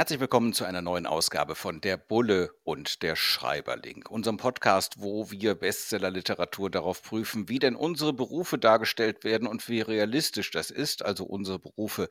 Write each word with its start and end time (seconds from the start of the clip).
Herzlich 0.00 0.20
willkommen 0.20 0.54
zu 0.54 0.64
einer 0.64 0.80
neuen 0.80 1.04
Ausgabe 1.04 1.54
von 1.54 1.82
Der 1.82 1.98
Bulle 1.98 2.54
und 2.64 3.02
der 3.02 3.16
Schreiberling, 3.16 4.06
unserem 4.08 4.38
Podcast, 4.38 4.94
wo 4.96 5.30
wir 5.30 5.54
Bestsellerliteratur 5.54 6.70
darauf 6.70 7.02
prüfen, 7.02 7.50
wie 7.50 7.58
denn 7.58 7.76
unsere 7.76 8.14
Berufe 8.14 8.56
dargestellt 8.56 9.24
werden 9.24 9.46
und 9.46 9.68
wie 9.68 9.82
realistisch 9.82 10.50
das 10.52 10.70
ist. 10.70 11.04
Also 11.04 11.24
unsere 11.24 11.58
Berufe, 11.58 12.08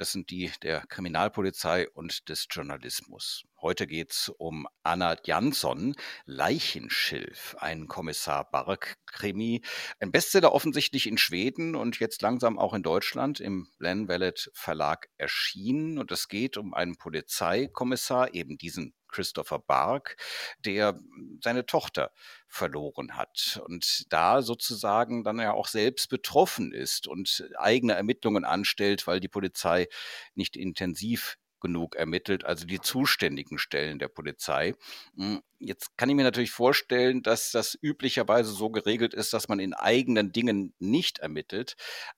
das 0.00 0.12
sind 0.12 0.30
die 0.30 0.50
der 0.62 0.86
Kriminalpolizei 0.86 1.88
und 1.90 2.28
des 2.28 2.46
Journalismus. 2.50 3.44
Heute 3.60 3.88
geht 3.88 4.12
es 4.12 4.28
um 4.28 4.68
Anna 4.84 5.16
Jansson, 5.24 5.96
Leichenschilf, 6.26 7.56
ein 7.58 7.88
Kommissar 7.88 8.48
Bark-Krimi. 8.50 9.62
Ein 9.98 10.12
Bestseller 10.12 10.52
offensichtlich 10.52 11.08
in 11.08 11.18
Schweden 11.18 11.74
und 11.74 11.98
jetzt 11.98 12.22
langsam 12.22 12.56
auch 12.56 12.72
in 12.72 12.84
Deutschland 12.84 13.40
im 13.40 13.68
Len 13.80 14.06
Vellet 14.06 14.50
Verlag 14.54 15.08
erschienen. 15.16 15.98
Und 15.98 16.12
es 16.12 16.28
geht 16.28 16.56
um 16.56 16.72
einen 16.72 16.96
Polizeikommissar, 16.96 18.32
eben 18.32 18.58
diesen 18.58 18.94
Christopher 19.08 19.58
Bark, 19.58 20.16
der 20.64 20.98
seine 21.42 21.66
Tochter 21.66 22.12
verloren 22.46 23.16
hat 23.16 23.60
und 23.66 24.04
da 24.12 24.42
sozusagen 24.42 25.24
dann 25.24 25.38
ja 25.38 25.52
auch 25.52 25.68
selbst 25.68 26.08
betroffen 26.08 26.72
ist 26.72 27.06
und 27.08 27.48
eigene 27.56 27.94
Ermittlungen 27.94 28.44
anstellt, 28.44 29.06
weil 29.06 29.20
die 29.20 29.28
Polizei 29.28 29.88
nicht 30.34 30.56
intensiv 30.56 31.36
genug 31.60 31.96
ermittelt, 31.96 32.44
also 32.44 32.66
die 32.66 32.80
zuständigen 32.80 33.58
Stellen 33.58 33.98
der 33.98 34.08
Polizei. 34.08 34.74
Hm, 35.16 35.42
Jetzt 35.60 35.96
kann 35.96 36.08
ich 36.08 36.14
mir 36.14 36.22
natürlich 36.22 36.52
vorstellen, 36.52 37.22
dass 37.24 37.50
das 37.50 37.76
üblicherweise 37.82 38.52
so 38.52 38.70
geregelt 38.70 39.12
ist, 39.12 39.32
dass 39.32 39.48
man 39.48 39.58
in 39.58 39.74
eigenen 39.74 40.30
Dingen 40.30 40.72
nicht 40.78 41.18
ermittelt, 41.18 41.74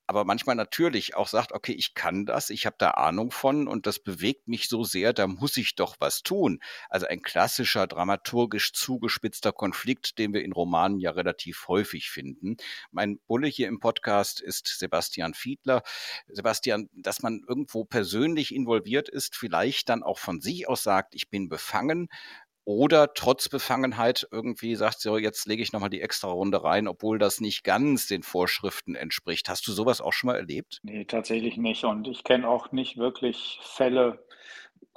aber 0.06 0.26
manchmal 0.26 0.56
natürlich 0.56 1.16
auch 1.16 1.26
sagt, 1.26 1.52
okay, 1.52 1.72
ich 1.72 1.94
kann 1.94 2.26
das, 2.26 2.50
ich 2.50 2.66
habe 2.66 2.76
da 2.78 2.90
Ahnung 2.90 3.30
von 3.30 3.66
und 3.66 3.86
das 3.86 3.98
bewegt 3.98 4.46
mich 4.46 4.68
so 4.68 4.84
sehr, 4.84 5.14
da 5.14 5.26
muss 5.26 5.56
ich 5.56 5.74
doch 5.74 5.96
was 6.00 6.22
tun. 6.22 6.60
Also 6.90 7.06
ein 7.06 7.22
klassischer 7.22 7.86
dramaturgisch 7.86 8.74
zugespitzter 8.74 9.52
Konflikt, 9.52 10.18
den 10.18 10.34
wir 10.34 10.44
in 10.44 10.52
Romanen 10.52 11.00
ja 11.00 11.12
relativ 11.12 11.66
häufig 11.66 12.10
finden. 12.10 12.58
Mein 12.90 13.20
Bulle 13.26 13.48
hier 13.48 13.68
im 13.68 13.80
Podcast 13.80 14.42
ist 14.42 14.66
Sebastian 14.66 15.32
Fiedler. 15.32 15.82
Sebastian, 16.28 16.90
dass 16.92 17.22
man 17.22 17.40
irgendwo 17.48 17.86
persönlich 17.86 18.54
involviert 18.54 19.08
ist, 19.08 19.29
vielleicht 19.34 19.88
dann 19.88 20.02
auch 20.02 20.18
von 20.18 20.40
sich 20.40 20.68
aus 20.68 20.82
sagt, 20.82 21.14
ich 21.14 21.30
bin 21.30 21.48
befangen, 21.48 22.08
oder 22.64 23.14
trotz 23.14 23.48
Befangenheit 23.48 24.28
irgendwie 24.30 24.76
sagt, 24.76 25.00
so 25.00 25.16
jetzt 25.16 25.46
lege 25.46 25.62
ich 25.62 25.72
nochmal 25.72 25.90
die 25.90 26.02
extra 26.02 26.28
Runde 26.28 26.62
rein, 26.62 26.86
obwohl 26.88 27.18
das 27.18 27.40
nicht 27.40 27.64
ganz 27.64 28.06
den 28.06 28.22
Vorschriften 28.22 28.94
entspricht. 28.94 29.48
Hast 29.48 29.66
du 29.66 29.72
sowas 29.72 30.00
auch 30.00 30.12
schon 30.12 30.28
mal 30.28 30.36
erlebt? 30.36 30.78
Nee, 30.82 31.04
tatsächlich 31.04 31.56
nicht. 31.56 31.84
Und 31.84 32.06
ich 32.06 32.22
kenne 32.22 32.46
auch 32.46 32.70
nicht 32.70 32.96
wirklich 32.96 33.58
Fälle 33.62 34.24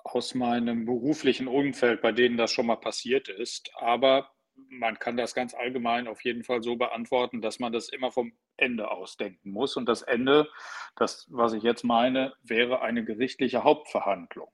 aus 0.03 0.36
meinem 0.36 0.86
beruflichen 0.86 1.47
Umfeld, 1.47 2.02
bei 2.02 2.12
denen 2.12 2.38
das 2.38 2.52
schon 2.52 2.66
mal 2.66 2.75
passiert 2.75 3.30
ist. 3.30 3.72
Aber 3.75 4.30
man 4.56 5.00
kann 5.00 5.18
das 5.18 5.34
ganz 5.34 5.54
allgemein 5.54 6.08
auf 6.08 6.23
jeden 6.23 6.44
Fall 6.44 6.62
so 6.64 6.76
beantworten, 6.76 7.42
dass 7.42 7.59
man 7.59 7.72
das 7.72 7.90
immer 7.90 8.12
vom 8.12 8.34
Ende 8.58 8.92
ausdenken 8.92 9.52
muss. 9.52 9.78
Und 9.78 9.88
das 9.88 10.02
Ende, 10.02 10.50
das, 10.96 11.28
was 11.32 11.54
ich 11.54 11.64
jetzt 11.64 11.84
meine, 11.84 12.34
wäre 12.44 12.81
eine 12.81 13.03
gerichtliche 13.03 13.64
Hauptverhandlung. 13.64 14.52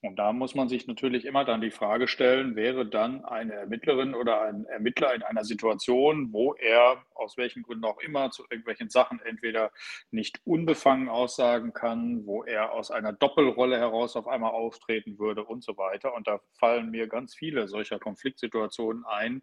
Und 0.00 0.16
da 0.16 0.32
muss 0.32 0.54
man 0.54 0.68
sich 0.68 0.86
natürlich 0.86 1.24
immer 1.24 1.44
dann 1.44 1.60
die 1.60 1.72
Frage 1.72 2.06
stellen, 2.06 2.54
wäre 2.54 2.86
dann 2.86 3.24
eine 3.24 3.54
Ermittlerin 3.54 4.14
oder 4.14 4.42
ein 4.42 4.64
Ermittler 4.66 5.12
in 5.12 5.22
einer 5.24 5.42
Situation, 5.42 6.32
wo 6.32 6.54
er 6.54 7.04
aus 7.14 7.36
welchen 7.36 7.64
Gründen 7.64 7.84
auch 7.84 7.98
immer 7.98 8.30
zu 8.30 8.44
irgendwelchen 8.48 8.90
Sachen 8.90 9.20
entweder 9.24 9.72
nicht 10.12 10.40
unbefangen 10.44 11.08
aussagen 11.08 11.72
kann, 11.72 12.24
wo 12.26 12.44
er 12.44 12.72
aus 12.72 12.92
einer 12.92 13.12
Doppelrolle 13.12 13.76
heraus 13.76 14.14
auf 14.14 14.28
einmal 14.28 14.52
auftreten 14.52 15.18
würde 15.18 15.44
und 15.44 15.64
so 15.64 15.76
weiter. 15.76 16.14
Und 16.14 16.28
da 16.28 16.38
fallen 16.52 16.90
mir 16.90 17.08
ganz 17.08 17.34
viele 17.34 17.66
solcher 17.66 17.98
Konfliktsituationen 17.98 19.04
ein, 19.04 19.42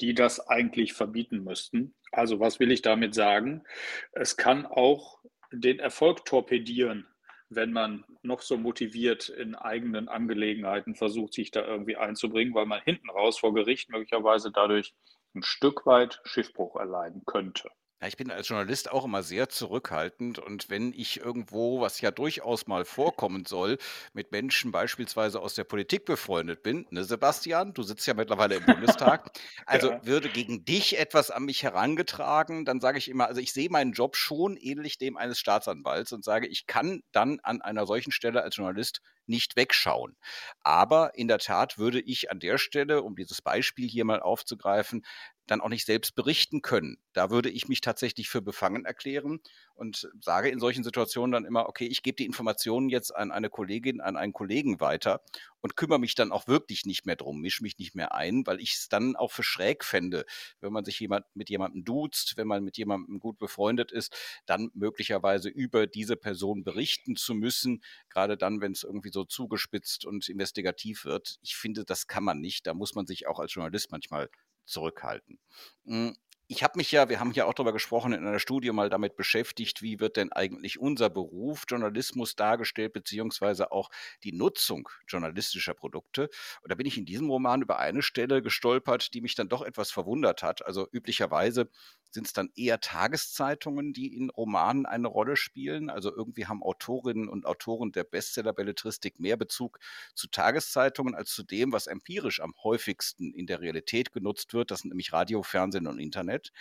die 0.00 0.14
das 0.14 0.48
eigentlich 0.48 0.94
verbieten 0.94 1.44
müssten. 1.44 1.94
Also 2.10 2.40
was 2.40 2.58
will 2.58 2.72
ich 2.72 2.80
damit 2.80 3.14
sagen? 3.14 3.64
Es 4.12 4.38
kann 4.38 4.64
auch 4.64 5.20
den 5.52 5.78
Erfolg 5.78 6.24
torpedieren, 6.24 7.06
wenn 7.54 7.72
man 7.72 8.04
noch 8.22 8.40
so 8.40 8.56
motiviert 8.56 9.28
in 9.28 9.54
eigenen 9.54 10.08
Angelegenheiten 10.08 10.94
versucht, 10.94 11.34
sich 11.34 11.50
da 11.50 11.64
irgendwie 11.64 11.96
einzubringen, 11.96 12.54
weil 12.54 12.66
man 12.66 12.82
hinten 12.82 13.10
raus 13.10 13.38
vor 13.38 13.54
Gericht 13.54 13.90
möglicherweise 13.90 14.50
dadurch 14.52 14.94
ein 15.34 15.42
Stück 15.42 15.86
weit 15.86 16.20
Schiffbruch 16.24 16.76
erleiden 16.76 17.22
könnte. 17.26 17.70
Ja, 18.00 18.08
ich 18.08 18.16
bin 18.16 18.30
als 18.30 18.48
Journalist 18.48 18.90
auch 18.90 19.04
immer 19.04 19.22
sehr 19.22 19.48
zurückhaltend 19.48 20.38
und 20.38 20.68
wenn 20.68 20.92
ich 20.92 21.20
irgendwo, 21.20 21.80
was 21.80 22.00
ja 22.00 22.10
durchaus 22.10 22.66
mal 22.66 22.84
vorkommen 22.84 23.46
soll, 23.46 23.78
mit 24.12 24.32
Menschen 24.32 24.72
beispielsweise 24.72 25.40
aus 25.40 25.54
der 25.54 25.64
Politik 25.64 26.04
befreundet 26.04 26.62
bin, 26.62 26.86
ne 26.90 27.04
Sebastian, 27.04 27.72
du 27.72 27.82
sitzt 27.82 28.06
ja 28.06 28.14
mittlerweile 28.14 28.56
im 28.56 28.64
Bundestag, 28.66 29.30
also 29.66 29.92
ja. 29.92 30.04
würde 30.04 30.28
gegen 30.28 30.64
dich 30.64 30.98
etwas 30.98 31.30
an 31.30 31.44
mich 31.44 31.62
herangetragen, 31.62 32.64
dann 32.64 32.80
sage 32.80 32.98
ich 32.98 33.08
immer, 33.08 33.26
also 33.28 33.40
ich 33.40 33.52
sehe 33.52 33.70
meinen 33.70 33.92
Job 33.92 34.16
schon 34.16 34.56
ähnlich 34.56 34.98
dem 34.98 35.16
eines 35.16 35.38
Staatsanwalts 35.38 36.12
und 36.12 36.24
sage, 36.24 36.48
ich 36.48 36.66
kann 36.66 37.02
dann 37.12 37.38
an 37.42 37.62
einer 37.62 37.86
solchen 37.86 38.12
Stelle 38.12 38.42
als 38.42 38.56
Journalist 38.56 39.00
nicht 39.26 39.56
wegschauen. 39.56 40.16
Aber 40.60 41.14
in 41.14 41.28
der 41.28 41.38
Tat 41.38 41.78
würde 41.78 42.00
ich 42.00 42.30
an 42.30 42.40
der 42.40 42.58
Stelle, 42.58 43.02
um 43.02 43.16
dieses 43.16 43.40
Beispiel 43.40 43.88
hier 43.88 44.04
mal 44.04 44.20
aufzugreifen, 44.20 45.04
dann 45.46 45.60
auch 45.60 45.68
nicht 45.68 45.84
selbst 45.84 46.14
berichten 46.14 46.62
können. 46.62 46.98
Da 47.12 47.30
würde 47.30 47.50
ich 47.50 47.68
mich 47.68 47.80
tatsächlich 47.80 48.28
für 48.28 48.42
befangen 48.42 48.84
erklären 48.84 49.40
und 49.74 50.08
sage 50.20 50.48
in 50.48 50.60
solchen 50.60 50.84
Situationen 50.84 51.32
dann 51.32 51.44
immer, 51.44 51.68
okay, 51.68 51.86
ich 51.86 52.02
gebe 52.02 52.16
die 52.16 52.26
Informationen 52.26 52.88
jetzt 52.88 53.14
an 53.14 53.30
eine 53.30 53.50
Kollegin, 53.50 54.00
an 54.00 54.16
einen 54.16 54.32
Kollegen 54.32 54.80
weiter 54.80 55.20
und 55.60 55.76
kümmere 55.76 55.98
mich 55.98 56.14
dann 56.14 56.32
auch 56.32 56.46
wirklich 56.46 56.86
nicht 56.86 57.06
mehr 57.06 57.16
drum, 57.16 57.40
mische 57.40 57.62
mich 57.62 57.78
nicht 57.78 57.94
mehr 57.94 58.14
ein, 58.14 58.46
weil 58.46 58.60
ich 58.60 58.74
es 58.74 58.88
dann 58.88 59.16
auch 59.16 59.32
für 59.32 59.42
schräg 59.42 59.84
fände, 59.84 60.24
wenn 60.60 60.72
man 60.72 60.84
sich 60.84 61.00
jemand 61.00 61.24
mit 61.34 61.50
jemandem 61.50 61.84
duzt, 61.84 62.36
wenn 62.36 62.46
man 62.46 62.64
mit 62.64 62.76
jemandem 62.76 63.18
gut 63.18 63.38
befreundet 63.38 63.92
ist, 63.92 64.14
dann 64.46 64.70
möglicherweise 64.74 65.48
über 65.48 65.86
diese 65.86 66.16
Person 66.16 66.64
berichten 66.64 67.16
zu 67.16 67.34
müssen, 67.34 67.82
gerade 68.10 68.36
dann, 68.36 68.60
wenn 68.60 68.72
es 68.72 68.82
irgendwie 68.82 69.10
so 69.12 69.24
zugespitzt 69.24 70.04
und 70.04 70.28
investigativ 70.28 71.04
wird. 71.04 71.38
Ich 71.42 71.56
finde, 71.56 71.84
das 71.84 72.06
kann 72.06 72.24
man 72.24 72.40
nicht. 72.40 72.66
Da 72.66 72.74
muss 72.74 72.94
man 72.94 73.06
sich 73.06 73.26
auch 73.26 73.38
als 73.40 73.54
Journalist 73.54 73.90
manchmal 73.90 74.28
zurückhalten. 74.64 75.38
Hm, 75.86 76.14
ich 76.46 76.62
habe 76.62 76.76
mich 76.76 76.92
ja, 76.92 77.08
wir 77.08 77.20
haben 77.20 77.32
ja 77.32 77.46
auch 77.46 77.54
darüber 77.54 77.72
gesprochen, 77.72 78.12
in 78.12 78.26
einer 78.26 78.38
Studie 78.38 78.70
mal 78.70 78.90
damit 78.90 79.16
beschäftigt, 79.16 79.80
wie 79.80 79.98
wird 79.98 80.18
denn 80.18 80.30
eigentlich 80.30 80.78
unser 80.78 81.08
Beruf 81.08 81.64
Journalismus 81.66 82.36
dargestellt, 82.36 82.92
beziehungsweise 82.92 83.72
auch 83.72 83.88
die 84.24 84.32
Nutzung 84.32 84.88
journalistischer 85.08 85.72
Produkte. 85.72 86.28
Und 86.62 86.70
da 86.70 86.74
bin 86.74 86.86
ich 86.86 86.98
in 86.98 87.06
diesem 87.06 87.30
Roman 87.30 87.62
über 87.62 87.78
eine 87.78 88.02
Stelle 88.02 88.42
gestolpert, 88.42 89.14
die 89.14 89.22
mich 89.22 89.34
dann 89.34 89.48
doch 89.48 89.62
etwas 89.62 89.90
verwundert 89.90 90.42
hat. 90.42 90.66
Also 90.66 90.86
üblicherweise 90.92 91.70
sind 92.14 92.28
es 92.28 92.32
dann 92.32 92.50
eher 92.54 92.80
Tageszeitungen, 92.80 93.92
die 93.92 94.16
in 94.16 94.30
Romanen 94.30 94.86
eine 94.86 95.08
Rolle 95.08 95.36
spielen. 95.36 95.90
Also 95.90 96.14
irgendwie 96.14 96.46
haben 96.46 96.62
Autorinnen 96.62 97.28
und 97.28 97.44
Autoren 97.44 97.92
der 97.92 98.04
Bestseller-Belletristik 98.04 99.20
mehr 99.20 99.36
Bezug 99.36 99.78
zu 100.14 100.28
Tageszeitungen 100.28 101.14
als 101.14 101.32
zu 101.32 101.42
dem, 101.42 101.72
was 101.72 101.88
empirisch 101.88 102.40
am 102.40 102.54
häufigsten 102.62 103.34
in 103.34 103.46
der 103.46 103.60
Realität 103.60 104.12
genutzt 104.12 104.54
wird. 104.54 104.70
Das 104.70 104.80
sind 104.80 104.90
nämlich 104.90 105.12
Radio, 105.12 105.42
Fernsehen 105.42 105.86
und 105.86 105.98
Internet. 105.98 106.52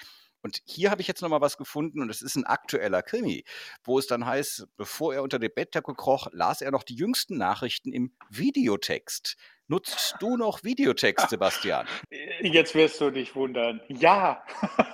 Und 0.42 0.62
hier 0.66 0.92
habe 0.92 1.02
ich 1.02 1.08
jetzt 1.08 1.22
nochmal 1.22 1.40
was 1.40 1.58
gefunden 1.58 2.02
und 2.02 2.10
es 2.10 2.22
ist 2.22 2.36
ein 2.36 2.46
aktueller 2.46 3.02
Krimi, 3.02 3.46
wo 3.84 3.98
es 3.98 4.08
dann 4.08 4.26
heißt, 4.26 4.68
bevor 4.76 5.14
er 5.14 5.24
unter 5.24 5.40
die 5.40 5.48
Bettdecke 5.48 5.94
kroch, 5.94 6.28
las 6.34 6.62
er 6.62 6.72
noch 6.72 6.84
die 6.84 6.96
jüngsten 6.96 7.38
Nachrichten 7.38 7.94
im 7.94 8.12
Videotext. 8.30 9.38
Nutzt 9.74 10.18
du 10.20 10.38
noch 10.38 10.64
Videotext, 10.64 11.32
Sebastian? 11.32 11.88
Jetzt 12.42 12.76
wirst 12.76 13.02
du 13.02 13.10
dich 13.10 13.36
wundern. 13.36 13.82
Ja. 13.88 14.44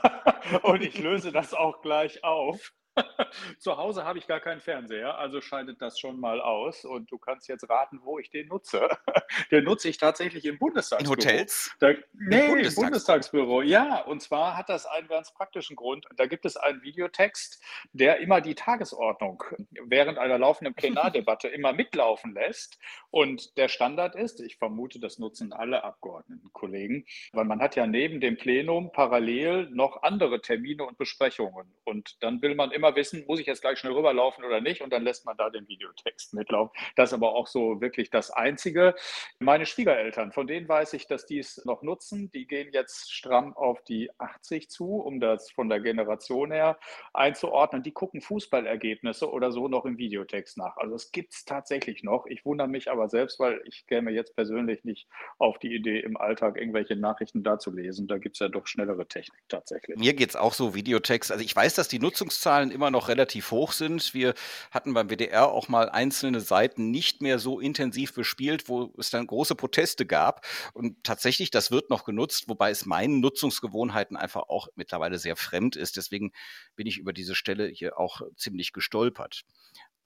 und 0.62 0.82
ich 0.82 0.98
löse 1.00 1.34
das 1.34 1.54
auch 1.54 1.82
gleich 1.82 2.24
auf. 2.24 2.72
Zu 3.60 3.78
Hause 3.78 4.04
habe 4.04 4.20
ich 4.20 4.28
gar 4.28 4.40
keinen 4.40 4.62
Fernseher, 4.62 5.18
also 5.18 5.42
schaltet 5.42 5.82
das 5.82 6.00
schon 6.00 6.20
mal 6.20 6.42
aus 6.42 6.86
und 6.86 7.12
du 7.12 7.18
kannst 7.18 7.48
jetzt 7.48 7.70
raten, 7.70 8.00
wo 8.04 8.20
ich 8.20 8.30
den 8.30 8.48
nutze. 8.48 8.88
Den 9.52 9.64
nutze 9.64 9.90
ich 9.90 9.98
tatsächlich 9.98 10.46
im 10.46 10.58
Bundestagsbüro. 10.58 11.14
In 11.14 11.20
Hotels? 11.20 11.76
Da, 11.80 11.90
nee, 12.14 12.40
im, 12.40 12.48
Bundestags 12.48 12.76
im 12.76 12.84
Bundestagsbüro. 12.84 13.62
Ja, 13.62 14.02
und 14.02 14.22
zwar 14.22 14.58
hat 14.58 14.70
das 14.70 14.86
einen 14.86 15.08
ganz 15.08 15.32
praktischen 15.34 15.76
Grund. 15.76 16.06
Da 16.16 16.26
gibt 16.26 16.46
es 16.46 16.58
einen 16.58 16.82
Videotext, 16.82 17.62
der 17.94 18.20
immer 18.20 18.42
die 18.42 18.56
Tagesordnung 18.56 19.44
während 19.86 20.18
einer 20.18 20.38
laufenden 20.38 20.74
Plenardebatte 20.76 21.48
immer 21.48 21.74
mitlaufen 21.74 22.34
lässt. 22.34 22.80
Und 23.12 23.58
der 23.58 23.68
Standard 23.68 24.16
ist, 24.16 24.42
ich 24.42 24.58
vermute, 24.58 25.00
das 25.00 25.20
nutzen 25.20 25.54
alle 25.54 25.84
Abgeordnetenkollegen, 25.84 27.06
weil 27.34 27.46
man 27.46 27.62
hat 27.62 27.76
ja 27.76 27.86
neben 27.86 28.20
dem 28.20 28.38
Plenum 28.38 28.92
parallel 28.92 29.70
noch 29.70 30.02
andere 30.04 30.42
Termine 30.42 30.86
und 30.86 30.98
Besprechungen. 30.98 31.74
Und 31.84 32.18
dann 32.22 32.42
will 32.42 32.56
man 32.56 32.72
immer 32.72 32.79
wissen, 32.82 33.26
muss 33.28 33.40
ich 33.40 33.48
jetzt 33.48 33.62
gleich 33.62 33.80
schnell 33.80 33.94
rüberlaufen 33.94 34.44
oder 34.44 34.62
nicht? 34.62 34.82
Und 34.82 34.92
dann 34.92 35.04
lässt 35.04 35.26
man 35.26 35.38
da 35.38 35.50
den 35.50 35.68
Videotext 35.68 36.34
mitlaufen. 36.34 36.76
Das 36.96 37.10
ist 37.10 37.14
aber 37.14 37.36
auch 37.36 37.48
so 37.48 37.82
wirklich 37.82 38.10
das 38.10 38.32
Einzige. 38.32 38.96
Meine 39.40 39.66
Schwiegereltern, 39.66 40.32
von 40.32 40.48
denen 40.48 40.68
weiß 40.68 40.94
ich, 40.94 41.08
dass 41.08 41.26
die 41.26 41.40
es 41.40 41.64
noch 41.66 41.82
nutzen. 41.82 42.32
Die 42.32 42.48
gehen 42.48 42.70
jetzt 42.74 43.12
stramm 43.12 43.56
auf 43.56 43.84
die 43.84 44.10
80 44.18 44.70
zu, 44.70 44.96
um 44.96 45.20
das 45.20 45.52
von 45.52 45.70
der 45.70 45.80
Generation 45.80 46.52
her 46.52 46.80
einzuordnen. 47.14 47.84
Die 47.84 47.92
gucken 47.92 48.22
Fußballergebnisse 48.22 49.30
oder 49.30 49.52
so 49.52 49.68
noch 49.68 49.86
im 49.86 49.98
Videotext 49.98 50.58
nach. 50.58 50.78
Also 50.78 50.96
es 50.96 51.12
gibt 51.12 51.34
es 51.34 51.46
tatsächlich 51.46 52.04
noch. 52.04 52.26
Ich 52.26 52.46
wundere 52.46 52.68
mich 52.68 52.90
aber 52.90 53.10
selbst, 53.10 53.40
weil 53.40 53.62
ich 53.66 53.86
käme 53.88 54.12
jetzt 54.12 54.36
persönlich 54.36 54.84
nicht 54.84 55.08
auf 55.38 55.60
die 55.60 55.74
Idee, 55.74 56.00
im 56.00 56.18
Alltag 56.18 56.58
irgendwelche 56.58 56.96
Nachrichten 56.96 57.44
da 57.44 57.60
zu 57.60 57.72
lesen. 57.72 58.08
Da 58.08 58.18
gibt 58.18 58.36
es 58.36 58.40
ja 58.40 58.48
doch 58.48 58.68
schnellere 58.68 59.08
Technik 59.08 59.42
tatsächlich. 59.48 59.98
Mir 59.98 60.14
geht 60.14 60.30
es 60.30 60.36
auch 60.36 60.54
so, 60.54 60.76
Videotext. 60.76 61.32
Also 61.32 61.44
ich 61.44 61.56
weiß, 61.56 61.76
dass 61.76 61.88
die 61.88 62.00
Nutzungszahlen 62.00 62.69
immer 62.72 62.92
noch 62.92 63.08
relativ 63.08 63.52
hoch 63.52 63.72
sind. 63.72 64.14
Wir 64.14 64.34
hatten 64.72 64.94
beim 64.94 65.10
WDR 65.10 65.50
auch 65.50 65.68
mal 65.68 65.90
einzelne 65.90 66.42
Seiten 66.42 66.92
nicht 66.92 67.22
mehr 67.22 67.40
so 67.40 67.60
intensiv 67.60 68.14
bespielt, 68.14 68.70
wo 68.70 68.94
es 68.98 69.10
dann 69.10 69.28
große 69.28 69.56
Proteste 69.56 70.06
gab. 70.06 70.46
Und 70.74 71.04
tatsächlich, 71.04 71.52
das 71.52 71.72
wird 71.72 71.90
noch 71.90 72.06
genutzt, 72.06 72.48
wobei 72.48 72.72
es 72.72 72.86
meinen 72.86 73.20
Nutzungsgewohnheiten 73.20 74.18
einfach 74.18 74.50
auch 74.50 74.68
mittlerweile 74.76 75.18
sehr 75.18 75.36
fremd 75.36 75.76
ist. 75.76 75.98
Deswegen 75.98 76.32
bin 76.76 76.88
ich 76.88 76.98
über 76.98 77.14
diese 77.14 77.36
Stelle 77.36 77.68
hier 77.68 78.00
auch 78.00 78.22
ziemlich 78.36 78.74
gestolpert. 78.74 79.44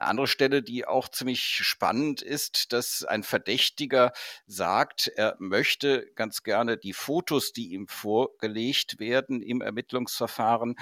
Eine 0.03 0.09
andere 0.09 0.27
Stelle, 0.27 0.61
die 0.61 0.85
auch 0.85 1.07
ziemlich 1.07 1.41
spannend 1.41 2.21
ist, 2.21 2.73
dass 2.73 3.03
ein 3.03 3.23
Verdächtiger 3.23 4.11
sagt, 4.45 5.07
er 5.07 5.35
möchte 5.39 6.11
ganz 6.15 6.43
gerne 6.43 6.77
die 6.77 6.93
Fotos, 6.93 7.53
die 7.53 7.71
ihm 7.71 7.87
vorgelegt 7.87 8.99
werden 8.99 9.41
im 9.41 9.61
Ermittlungsverfahren, 9.61 10.75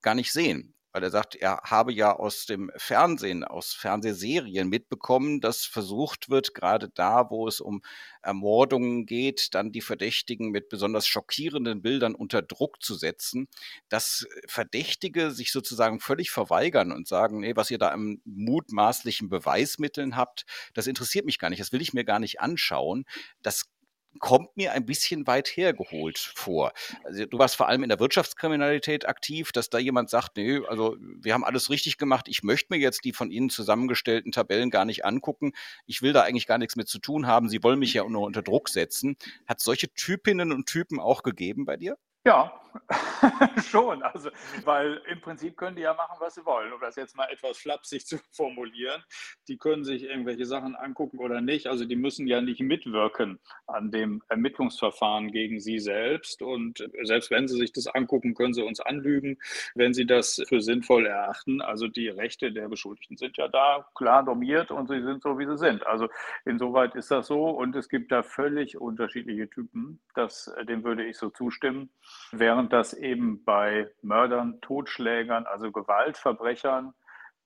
gar 0.00 0.14
nicht 0.14 0.32
sehen 0.32 0.74
weil 0.92 1.02
er 1.02 1.10
sagt, 1.10 1.34
er 1.34 1.60
habe 1.64 1.92
ja 1.92 2.14
aus 2.14 2.46
dem 2.46 2.70
Fernsehen, 2.76 3.44
aus 3.44 3.72
Fernsehserien 3.72 4.68
mitbekommen, 4.68 5.40
dass 5.40 5.64
versucht 5.64 6.28
wird, 6.30 6.54
gerade 6.54 6.90
da, 6.90 7.30
wo 7.30 7.48
es 7.48 7.60
um 7.60 7.82
Ermordungen 8.22 9.06
geht, 9.06 9.54
dann 9.54 9.72
die 9.72 9.80
Verdächtigen 9.80 10.50
mit 10.50 10.68
besonders 10.68 11.06
schockierenden 11.06 11.82
Bildern 11.82 12.14
unter 12.14 12.42
Druck 12.42 12.82
zu 12.82 12.94
setzen, 12.94 13.48
dass 13.88 14.26
Verdächtige 14.46 15.30
sich 15.30 15.50
sozusagen 15.50 15.98
völlig 15.98 16.30
verweigern 16.30 16.92
und 16.92 17.08
sagen, 17.08 17.40
nee, 17.40 17.56
was 17.56 17.70
ihr 17.70 17.78
da 17.78 17.88
an 17.88 18.20
mutmaßlichen 18.24 19.28
Beweismitteln 19.28 20.16
habt, 20.16 20.44
das 20.74 20.86
interessiert 20.86 21.24
mich 21.24 21.38
gar 21.38 21.50
nicht, 21.50 21.60
das 21.60 21.72
will 21.72 21.82
ich 21.82 21.94
mir 21.94 22.04
gar 22.04 22.18
nicht 22.18 22.40
anschauen. 22.40 23.04
Das 23.42 23.71
kommt 24.18 24.56
mir 24.56 24.72
ein 24.72 24.86
bisschen 24.86 25.26
weit 25.26 25.48
hergeholt 25.48 26.18
vor. 26.18 26.72
Also 27.04 27.26
du 27.26 27.38
warst 27.38 27.56
vor 27.56 27.68
allem 27.68 27.82
in 27.82 27.88
der 27.88 28.00
Wirtschaftskriminalität 28.00 29.08
aktiv, 29.08 29.52
dass 29.52 29.70
da 29.70 29.78
jemand 29.78 30.10
sagt, 30.10 30.36
nee, 30.36 30.60
also 30.68 30.96
wir 30.98 31.34
haben 31.34 31.44
alles 31.44 31.70
richtig 31.70 31.98
gemacht, 31.98 32.28
ich 32.28 32.42
möchte 32.42 32.72
mir 32.72 32.78
jetzt 32.80 33.04
die 33.04 33.12
von 33.12 33.30
Ihnen 33.30 33.50
zusammengestellten 33.50 34.32
Tabellen 34.32 34.70
gar 34.70 34.84
nicht 34.84 35.04
angucken, 35.04 35.52
ich 35.86 36.02
will 36.02 36.12
da 36.12 36.22
eigentlich 36.22 36.46
gar 36.46 36.58
nichts 36.58 36.76
mit 36.76 36.88
zu 36.88 36.98
tun 36.98 37.26
haben, 37.26 37.48
Sie 37.48 37.62
wollen 37.62 37.78
mich 37.78 37.94
ja 37.94 38.08
nur 38.08 38.22
unter 38.22 38.42
Druck 38.42 38.68
setzen. 38.68 39.16
Hat 39.46 39.60
solche 39.60 39.92
Typinnen 39.92 40.52
und 40.52 40.66
Typen 40.66 41.00
auch 41.00 41.22
gegeben 41.22 41.64
bei 41.64 41.76
dir? 41.76 41.96
Ja, 42.24 42.52
schon. 43.68 44.02
Also, 44.02 44.30
weil 44.64 45.00
im 45.10 45.20
Prinzip 45.20 45.56
können 45.56 45.76
die 45.76 45.82
ja 45.82 45.94
machen, 45.94 46.16
was 46.20 46.34
sie 46.34 46.44
wollen, 46.44 46.72
um 46.72 46.80
das 46.80 46.96
jetzt 46.96 47.16
mal 47.16 47.28
etwas 47.30 47.58
flapsig 47.58 48.06
zu 48.06 48.18
formulieren. 48.30 49.02
Die 49.48 49.56
können 49.58 49.84
sich 49.84 50.04
irgendwelche 50.04 50.46
Sachen 50.46 50.76
angucken 50.76 51.18
oder 51.18 51.40
nicht. 51.40 51.66
Also 51.66 51.84
die 51.84 51.96
müssen 51.96 52.26
ja 52.26 52.40
nicht 52.40 52.60
mitwirken 52.60 53.40
an 53.66 53.90
dem 53.90 54.22
Ermittlungsverfahren 54.28 55.32
gegen 55.32 55.60
sie 55.60 55.78
selbst. 55.78 56.42
Und 56.42 56.88
selbst 57.02 57.30
wenn 57.30 57.48
sie 57.48 57.56
sich 57.56 57.72
das 57.72 57.86
angucken, 57.86 58.34
können 58.34 58.54
sie 58.54 58.62
uns 58.62 58.80
anlügen, 58.80 59.38
wenn 59.74 59.94
sie 59.94 60.06
das 60.06 60.42
für 60.48 60.60
sinnvoll 60.60 61.06
erachten. 61.06 61.60
Also 61.60 61.88
die 61.88 62.08
Rechte 62.08 62.52
der 62.52 62.68
Beschuldigten 62.68 63.16
sind 63.16 63.36
ja 63.36 63.48
da 63.48 63.86
klar 63.94 64.22
normiert 64.22 64.70
und 64.70 64.88
sie 64.88 65.02
sind 65.02 65.22
so, 65.22 65.38
wie 65.38 65.46
sie 65.46 65.58
sind. 65.58 65.86
Also 65.86 66.08
insoweit 66.44 66.94
ist 66.94 67.10
das 67.10 67.26
so. 67.26 67.50
Und 67.50 67.76
es 67.76 67.88
gibt 67.88 68.12
da 68.12 68.22
völlig 68.22 68.78
unterschiedliche 68.78 69.48
Typen. 69.50 70.00
Das, 70.14 70.50
dem 70.68 70.84
würde 70.84 71.04
ich 71.04 71.16
so 71.16 71.30
zustimmen 71.30 71.90
während 72.32 72.72
das 72.72 72.94
eben 72.94 73.44
bei 73.44 73.90
Mördern, 74.02 74.60
Totschlägern, 74.60 75.46
also 75.46 75.70
Gewaltverbrechern 75.70 76.94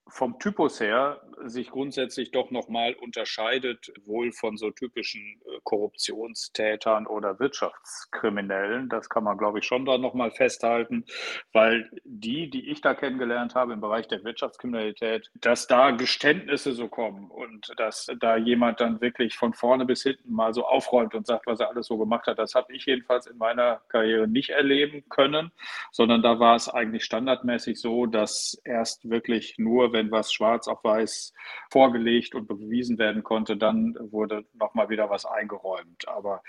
vom 0.09 0.39
Typus 0.39 0.81
her 0.81 1.21
sich 1.45 1.71
grundsätzlich 1.71 2.31
doch 2.31 2.51
nochmal 2.51 2.95
unterscheidet, 2.95 3.93
wohl 4.05 4.33
von 4.33 4.57
so 4.57 4.71
typischen 4.71 5.41
äh, 5.45 5.59
Korruptionstätern 5.65 7.07
oder 7.07 7.39
Wirtschaftskriminellen. 7.39 8.89
Das 8.89 9.09
kann 9.09 9.25
man, 9.25 9.37
glaube 9.37 9.59
ich, 9.59 9.67
schon 9.67 9.85
da 9.85 9.99
nochmal 9.99 10.31
festhalten, 10.31 11.05
weil 11.53 11.91
die, 12.05 12.49
die 12.49 12.71
ich 12.71 12.81
da 12.81 12.95
kennengelernt 12.95 13.55
habe 13.55 13.75
im 13.75 13.81
Bereich 13.81 14.09
der 14.09 14.25
Wirtschaftskriminalität, 14.25 15.31
dass 15.35 15.67
da 15.67 15.91
Geständnisse 15.91 16.73
so 16.73 16.89
kommen 16.89 17.31
und 17.31 17.73
dass 17.77 18.07
da 18.21 18.37
jemand 18.37 18.81
dann 18.81 19.01
wirklich 19.01 19.37
von 19.37 19.53
vorne 19.53 19.85
bis 19.85 20.03
hinten 20.03 20.33
mal 20.33 20.55
so 20.55 20.65
aufräumt 20.65 21.15
und 21.15 21.27
sagt, 21.27 21.47
was 21.47 21.61
er 21.61 21.69
alles 21.69 21.87
so 21.87 21.99
gemacht 21.99 22.27
hat, 22.27 22.39
das 22.39 22.55
habe 22.55 22.73
ich 22.73 22.87
jedenfalls 22.87 23.27
in 23.27 23.37
meiner 23.37 23.83
Karriere 23.89 24.27
nicht 24.27 24.51
erleben 24.51 25.05
können, 25.09 25.53
sondern 25.93 26.23
da 26.23 26.39
war 26.39 26.57
es 26.57 26.69
eigentlich 26.69 27.05
standardmäßig 27.05 27.81
so, 27.81 28.07
dass 28.07 28.61
erst 28.65 29.09
wirklich 29.09 29.59
nur, 29.59 29.93
wenn 29.97 30.13
was 30.13 30.33
schwarz 30.33 30.69
auf 30.69 30.85
weiß 30.85 31.33
vorgelegt 31.71 32.35
und 32.37 32.47
bewiesen 32.47 32.99
werden 32.99 33.25
konnte, 33.25 33.57
dann 33.57 33.97
wurde 34.13 34.45
nochmal 34.53 34.89
wieder 34.91 35.11
was 35.11 35.27
eingeräumt. 35.27 36.07
Aber 36.07 36.43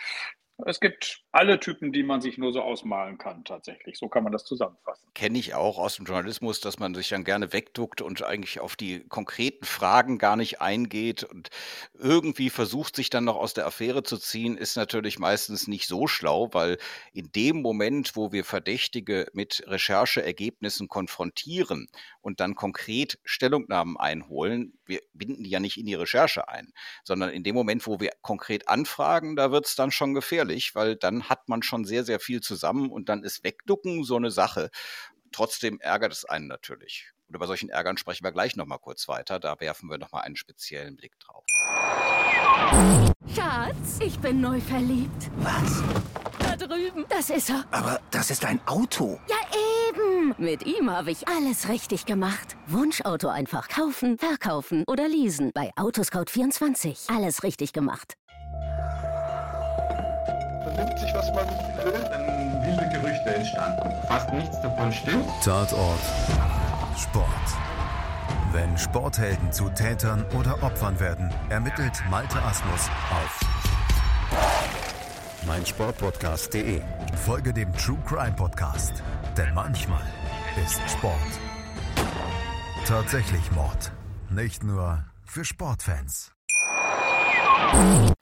es 0.66 0.80
gibt 0.80 1.24
alle 1.32 1.60
Typen, 1.60 1.92
die 1.92 2.02
man 2.02 2.20
sich 2.20 2.38
nur 2.38 2.52
so 2.52 2.62
ausmalen 2.62 3.18
kann, 3.18 3.44
tatsächlich. 3.44 3.98
So 3.98 4.08
kann 4.08 4.24
man 4.24 4.32
das 4.32 4.44
zusammenfassen. 4.44 5.08
Kenne 5.14 5.38
ich 5.38 5.54
auch 5.54 5.78
aus 5.78 5.98
dem 5.98 6.06
Journalismus, 6.06 6.60
dass 6.62 6.80
man 6.80 6.96
sich 6.96 7.10
dann 7.10 7.24
gerne 7.24 7.54
wegduckt 7.54 8.02
und 8.02 8.24
eigentlich 8.24 8.60
auf 8.60 8.76
die 8.76 9.02
konkreten 9.08 9.66
Fragen 9.66 10.18
gar 10.18 10.36
nicht 10.36 10.60
eingeht 10.60 11.24
und 11.24 11.50
irgendwie 11.94 12.50
versucht, 12.50 12.96
sich 12.96 13.10
dann 13.10 13.26
noch 13.26 13.36
aus 13.36 13.54
der 13.54 13.68
Affäre 13.68 14.02
zu 14.04 14.18
ziehen, 14.18 14.58
ist 14.58 14.78
natürlich 14.78 15.20
meistens 15.20 15.68
nicht 15.68 15.88
so 15.88 16.08
schlau, 16.08 16.50
weil 16.54 16.78
in 17.14 17.32
dem 17.32 17.62
Moment, 17.62 18.16
wo 18.16 18.32
wir 18.32 18.44
Verdächtige 18.44 19.28
mit 19.34 19.64
Rechercheergebnissen 19.68 20.88
konfrontieren 20.88 21.88
und 22.22 22.40
dann 22.40 22.56
konkret 22.56 23.20
Stellungnahmen 23.24 23.98
einholen, 23.98 24.77
wir 24.88 25.02
binden 25.14 25.44
die 25.44 25.50
ja 25.50 25.60
nicht 25.60 25.78
in 25.78 25.86
die 25.86 25.96
Recherche 25.96 26.48
ein, 26.48 26.74
sondern 27.04 27.30
in 27.30 27.44
dem 27.44 27.56
Moment, 27.56 27.86
wo 27.88 28.00
wir 28.00 28.12
konkret 28.22 28.68
anfragen, 28.68 29.36
da 29.36 29.52
wird 29.52 29.66
es 29.66 29.76
dann 29.76 29.92
schon 29.92 30.14
gefährlich, 30.14 30.76
weil 30.76 30.96
dann 30.96 31.30
hat 31.30 31.50
man 31.50 31.64
schon 31.64 31.86
sehr, 31.86 32.04
sehr 32.04 32.20
viel 32.20 32.42
zusammen 32.42 32.90
und 32.90 33.10
dann 33.10 33.24
ist 33.24 33.44
Wegducken 33.44 34.04
so 34.04 34.16
eine 34.16 34.32
Sache. 34.32 34.70
Trotzdem 35.32 35.80
ärgert 35.80 36.14
es 36.14 36.26
einen 36.26 36.48
natürlich. 36.48 37.12
Und 37.28 37.36
über 37.36 37.48
solchen 37.48 37.70
Ärgern 37.70 37.98
sprechen 37.98 38.24
wir 38.24 38.32
gleich 38.32 38.56
nochmal 38.56 38.80
kurz 38.80 39.08
weiter. 39.08 39.40
Da 39.40 39.60
werfen 39.60 39.90
wir 39.90 39.98
nochmal 39.98 40.24
einen 40.24 40.38
speziellen 40.38 40.96
Blick 40.96 41.20
drauf. 41.20 41.44
Schatz, 43.36 44.00
ich 44.00 44.18
bin 44.20 44.40
neu 44.40 44.62
verliebt. 44.62 45.30
Was? 45.38 45.84
Da 46.40 46.56
drüben. 46.56 47.06
Das 47.10 47.30
ist 47.30 47.50
er. 47.50 47.66
Aber 47.72 48.00
das 48.12 48.32
ist 48.32 48.46
ein 48.46 48.66
Auto. 48.66 49.20
Ja, 49.28 49.36
eben. 49.98 50.36
Mit 50.38 50.66
ihm 50.66 50.90
habe 50.90 51.12
ich 51.12 51.28
alles 51.28 51.70
richtig 51.70 52.06
gemacht. 52.06 52.56
Wunschauto 52.68 53.28
einfach 53.28 53.68
kaufen, 53.68 54.18
verkaufen 54.18 54.84
oder 54.88 55.08
leasen. 55.08 55.52
Bei 55.54 55.72
Autoscout24. 55.76 57.14
Alles 57.16 57.44
richtig 57.44 57.74
gemacht 57.74 58.18
vernimmt 60.78 61.00
sich, 61.00 61.14
was 61.14 61.28
man 61.34 61.48
will. 61.48 61.94
Dann 62.10 62.64
wilde 62.64 62.90
Gerüchte 62.90 63.36
entstanden. 63.36 63.92
Fast 64.08 64.32
nichts 64.34 64.62
davon 64.62 64.92
stimmt. 64.92 65.26
Tatort. 65.44 66.00
Sport. 66.98 67.28
Wenn 68.52 68.78
Sporthelden 68.78 69.52
zu 69.52 69.70
Tätern 69.70 70.26
oder 70.38 70.62
Opfern 70.64 71.00
werden, 71.00 71.32
ermittelt 71.50 72.04
Malte 72.10 72.42
Asmus 72.42 72.90
auf 73.12 73.40
meinsportpodcast.de. 75.46 76.82
Folge 77.26 77.54
dem 77.54 77.72
True 77.74 77.98
Crime 78.06 78.34
Podcast, 78.34 79.02
denn 79.38 79.54
manchmal 79.54 80.02
ist 80.64 80.82
Sport 80.90 81.14
tatsächlich 82.88 83.52
Mord. 83.52 83.92
Nicht 84.30 84.64
nur 84.64 85.06
für 85.26 85.44
Sportfans. 85.44 86.34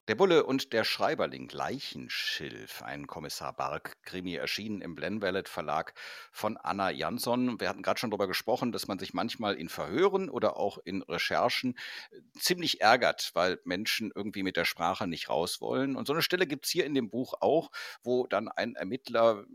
Der 0.08 0.16
Bulle 0.16 0.46
und 0.46 0.74
der 0.74 0.84
Schreiberling 0.84 1.50
Leichenschilf, 1.50 2.82
ein 2.82 3.08
Kommissar 3.08 3.54
Bark-Krimi, 3.54 4.36
erschienen 4.36 4.82
im 4.82 4.96
Blenvalet 4.96 5.50
Verlag 5.50 5.94
von 6.32 6.58
Anna 6.58 6.92
Jansson. 6.92 7.60
Wir 7.60 7.70
hatten 7.70 7.82
gerade 7.82 8.00
schon 8.00 8.12
darüber 8.12 8.28
gesprochen, 8.28 8.72
dass 8.72 8.88
man 8.88 9.00
sich 9.00 9.14
manchmal 9.14 9.56
in 9.56 9.70
Verhören 9.70 10.30
oder 10.30 10.58
auch 10.58 10.78
in 10.84 11.02
Recherchen 11.02 11.76
äh, 12.12 12.22
ziemlich 12.40 12.82
ärgert, 12.82 13.32
weil 13.34 13.60
Menschen 13.66 14.12
irgendwie 14.14 14.44
mit 14.44 14.58
der 14.58 14.66
Sprache 14.66 15.08
nicht 15.08 15.30
raus 15.30 15.62
wollen. 15.62 15.96
Und 15.96 16.08
so 16.08 16.14
eine 16.14 16.22
Stelle 16.22 16.48
gibt 16.48 16.66
es 16.66 16.72
hier 16.72 16.86
in 16.86 16.94
dem 16.94 17.10
Buch 17.10 17.34
auch, 17.40 17.72
wo 18.04 18.28
dann 18.28 18.48
ein 18.48 18.76
Ermittler 18.76 19.46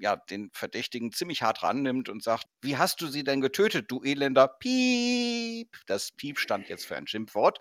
ja, 0.00 0.16
den 0.16 0.50
Verdächtigen 0.52 1.12
ziemlich 1.12 1.42
hart 1.42 1.62
rannimmt 1.62 2.08
und 2.08 2.22
sagt, 2.22 2.46
wie 2.62 2.76
hast 2.76 3.00
du 3.00 3.06
sie 3.08 3.24
denn 3.24 3.40
getötet, 3.40 3.90
du 3.90 4.02
elender 4.02 4.48
Piep? 4.48 5.76
Das 5.86 6.12
Piep 6.12 6.38
stand 6.38 6.68
jetzt 6.68 6.86
für 6.86 6.96
ein 6.96 7.06
Schimpfwort. 7.06 7.58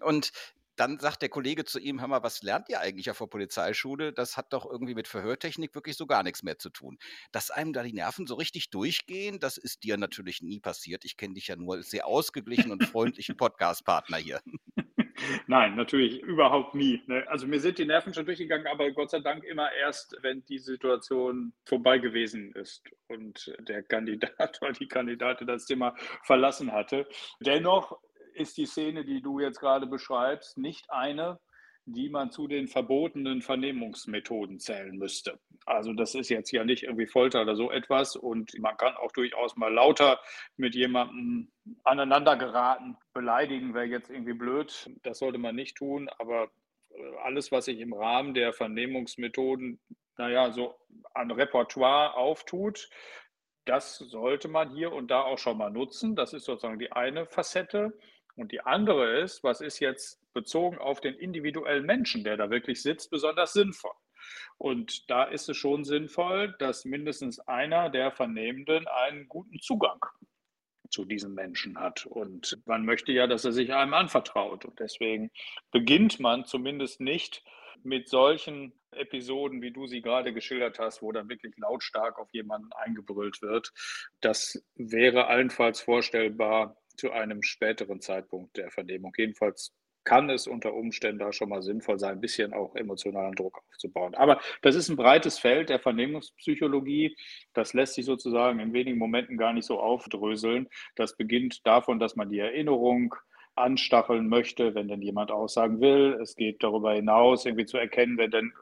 Und 0.00 0.32
dann 0.80 0.98
sagt 0.98 1.20
der 1.20 1.28
Kollege 1.28 1.66
zu 1.66 1.78
ihm, 1.78 2.00
hör 2.00 2.08
mal, 2.08 2.22
was 2.22 2.42
lernt 2.42 2.70
ihr 2.70 2.80
eigentlich 2.80 3.10
auf 3.10 3.18
der 3.18 3.26
Polizeischule? 3.26 4.14
Das 4.14 4.38
hat 4.38 4.54
doch 4.54 4.64
irgendwie 4.64 4.94
mit 4.94 5.08
Verhörtechnik 5.08 5.74
wirklich 5.74 5.94
so 5.94 6.06
gar 6.06 6.22
nichts 6.22 6.42
mehr 6.42 6.58
zu 6.58 6.70
tun. 6.70 6.98
Dass 7.32 7.50
einem 7.50 7.74
da 7.74 7.82
die 7.82 7.92
Nerven 7.92 8.26
so 8.26 8.34
richtig 8.34 8.70
durchgehen, 8.70 9.40
das 9.40 9.58
ist 9.58 9.82
dir 9.84 9.98
natürlich 9.98 10.40
nie 10.40 10.58
passiert. 10.58 11.04
Ich 11.04 11.18
kenne 11.18 11.34
dich 11.34 11.48
ja 11.48 11.56
nur 11.56 11.74
als 11.74 11.90
sehr 11.90 12.06
ausgeglichen 12.06 12.70
und 12.72 12.84
freundlichen 12.84 13.36
Podcast-Partner 13.36 14.16
hier. 14.16 14.40
Nein, 15.46 15.76
natürlich 15.76 16.20
überhaupt 16.22 16.74
nie. 16.74 17.02
Ne? 17.06 17.24
Also 17.28 17.46
mir 17.46 17.60
sind 17.60 17.78
die 17.78 17.84
Nerven 17.84 18.14
schon 18.14 18.26
durchgegangen, 18.26 18.66
aber 18.66 18.90
Gott 18.92 19.10
sei 19.10 19.20
Dank 19.20 19.44
immer 19.44 19.72
erst, 19.72 20.16
wenn 20.22 20.44
die 20.46 20.58
Situation 20.58 21.52
vorbei 21.64 21.98
gewesen 21.98 22.52
ist 22.52 22.82
und 23.08 23.54
der 23.60 23.82
Kandidat 23.82 24.60
oder 24.62 24.72
die 24.72 24.88
Kandidatin 24.88 25.46
das 25.46 25.66
Thema 25.66 25.94
verlassen 26.22 26.72
hatte. 26.72 27.06
Dennoch 27.40 27.98
ist 28.34 28.56
die 28.56 28.66
Szene, 28.66 29.04
die 29.04 29.20
du 29.20 29.40
jetzt 29.40 29.60
gerade 29.60 29.86
beschreibst, 29.86 30.58
nicht 30.58 30.90
eine, 30.90 31.38
die 31.86 32.08
man 32.08 32.30
zu 32.30 32.46
den 32.46 32.68
verbotenen 32.68 33.42
Vernehmungsmethoden 33.42 34.58
zählen 34.58 34.96
müsste. 34.96 35.38
Also 35.66 35.92
das 35.92 36.14
ist 36.14 36.28
jetzt 36.28 36.50
ja 36.52 36.64
nicht 36.64 36.84
irgendwie 36.84 37.06
Folter 37.06 37.42
oder 37.42 37.56
so 37.56 37.70
etwas 37.70 38.16
und 38.16 38.58
man 38.58 38.76
kann 38.76 38.94
auch 38.96 39.12
durchaus 39.12 39.56
mal 39.56 39.72
lauter 39.72 40.20
mit 40.56 40.74
jemandem 40.74 41.50
aneinander 41.84 42.36
geraten. 42.36 42.96
Beleidigen 43.12 43.74
wäre 43.74 43.86
jetzt 43.86 44.10
irgendwie 44.10 44.34
blöd, 44.34 44.90
das 45.02 45.18
sollte 45.18 45.38
man 45.38 45.54
nicht 45.54 45.76
tun, 45.76 46.08
aber 46.18 46.50
äh, 46.90 47.16
alles, 47.24 47.52
was 47.52 47.66
sich 47.66 47.80
im 47.80 47.92
Rahmen 47.92 48.34
der 48.34 48.52
Vernehmungsmethoden, 48.52 49.80
naja, 50.16 50.52
so 50.52 50.74
an 51.14 51.30
Repertoire 51.30 52.14
auftut, 52.14 52.88
das 53.64 53.98
sollte 53.98 54.48
man 54.48 54.74
hier 54.74 54.92
und 54.92 55.10
da 55.10 55.22
auch 55.22 55.38
schon 55.38 55.58
mal 55.58 55.70
nutzen. 55.70 56.16
Das 56.16 56.32
ist 56.32 56.44
sozusagen 56.44 56.78
die 56.78 56.92
eine 56.92 57.26
Facette. 57.26 57.92
Und 58.36 58.52
die 58.52 58.60
andere 58.60 59.20
ist, 59.20 59.42
was 59.42 59.60
ist 59.60 59.80
jetzt 59.80 60.20
bezogen 60.32 60.78
auf 60.78 61.00
den 61.00 61.14
individuellen 61.14 61.84
Menschen, 61.84 62.24
der 62.24 62.36
da 62.36 62.50
wirklich 62.50 62.82
sitzt, 62.82 63.10
besonders 63.10 63.52
sinnvoll? 63.52 63.92
Und 64.58 65.10
da 65.10 65.24
ist 65.24 65.48
es 65.48 65.56
schon 65.56 65.84
sinnvoll, 65.84 66.54
dass 66.58 66.84
mindestens 66.84 67.40
einer 67.40 67.90
der 67.90 68.10
Vernehmenden 68.10 68.86
einen 68.86 69.28
guten 69.28 69.58
Zugang 69.60 70.04
zu 70.90 71.04
diesem 71.04 71.34
Menschen 71.34 71.78
hat. 71.78 72.06
Und 72.06 72.58
man 72.66 72.84
möchte 72.84 73.12
ja, 73.12 73.26
dass 73.26 73.44
er 73.44 73.52
sich 73.52 73.72
einem 73.72 73.94
anvertraut. 73.94 74.64
Und 74.64 74.78
deswegen 74.80 75.30
beginnt 75.70 76.20
man 76.20 76.44
zumindest 76.44 77.00
nicht 77.00 77.42
mit 77.82 78.08
solchen 78.08 78.72
Episoden, 78.90 79.62
wie 79.62 79.70
du 79.70 79.86
sie 79.86 80.02
gerade 80.02 80.34
geschildert 80.34 80.78
hast, 80.78 81.00
wo 81.00 81.12
dann 81.12 81.28
wirklich 81.28 81.56
lautstark 81.56 82.18
auf 82.18 82.28
jemanden 82.32 82.72
eingebrüllt 82.72 83.40
wird. 83.40 83.72
Das 84.20 84.62
wäre 84.74 85.26
allenfalls 85.26 85.80
vorstellbar 85.80 86.76
zu 86.96 87.12
einem 87.12 87.42
späteren 87.42 88.00
Zeitpunkt 88.00 88.56
der 88.56 88.70
Vernehmung. 88.70 89.12
Jedenfalls 89.16 89.72
kann 90.04 90.30
es 90.30 90.46
unter 90.46 90.74
Umständen 90.74 91.18
da 91.18 91.32
schon 91.32 91.50
mal 91.50 91.62
sinnvoll 91.62 91.98
sein, 91.98 92.12
ein 92.12 92.20
bisschen 92.20 92.52
auch 92.54 92.74
emotionalen 92.74 93.34
Druck 93.34 93.62
aufzubauen. 93.68 94.14
Aber 94.14 94.40
das 94.62 94.74
ist 94.74 94.88
ein 94.88 94.96
breites 94.96 95.38
Feld 95.38 95.68
der 95.68 95.78
Vernehmungspsychologie. 95.78 97.14
Das 97.52 97.74
lässt 97.74 97.94
sich 97.94 98.06
sozusagen 98.06 98.60
in 98.60 98.72
wenigen 98.72 98.98
Momenten 98.98 99.36
gar 99.36 99.52
nicht 99.52 99.66
so 99.66 99.78
aufdröseln. 99.78 100.68
Das 100.96 101.16
beginnt 101.16 101.66
davon, 101.66 101.98
dass 101.98 102.16
man 102.16 102.30
die 102.30 102.38
Erinnerung 102.38 103.14
anstacheln 103.56 104.28
möchte, 104.28 104.74
wenn 104.74 104.88
denn 104.88 105.02
jemand 105.02 105.30
Aussagen 105.30 105.80
will. 105.80 106.18
Es 106.22 106.34
geht 106.34 106.62
darüber 106.62 106.94
hinaus, 106.94 107.44
irgendwie 107.44 107.66
zu 107.66 107.76
erkennen, 107.76 108.16
wenn 108.16 108.30
denn 108.30 108.52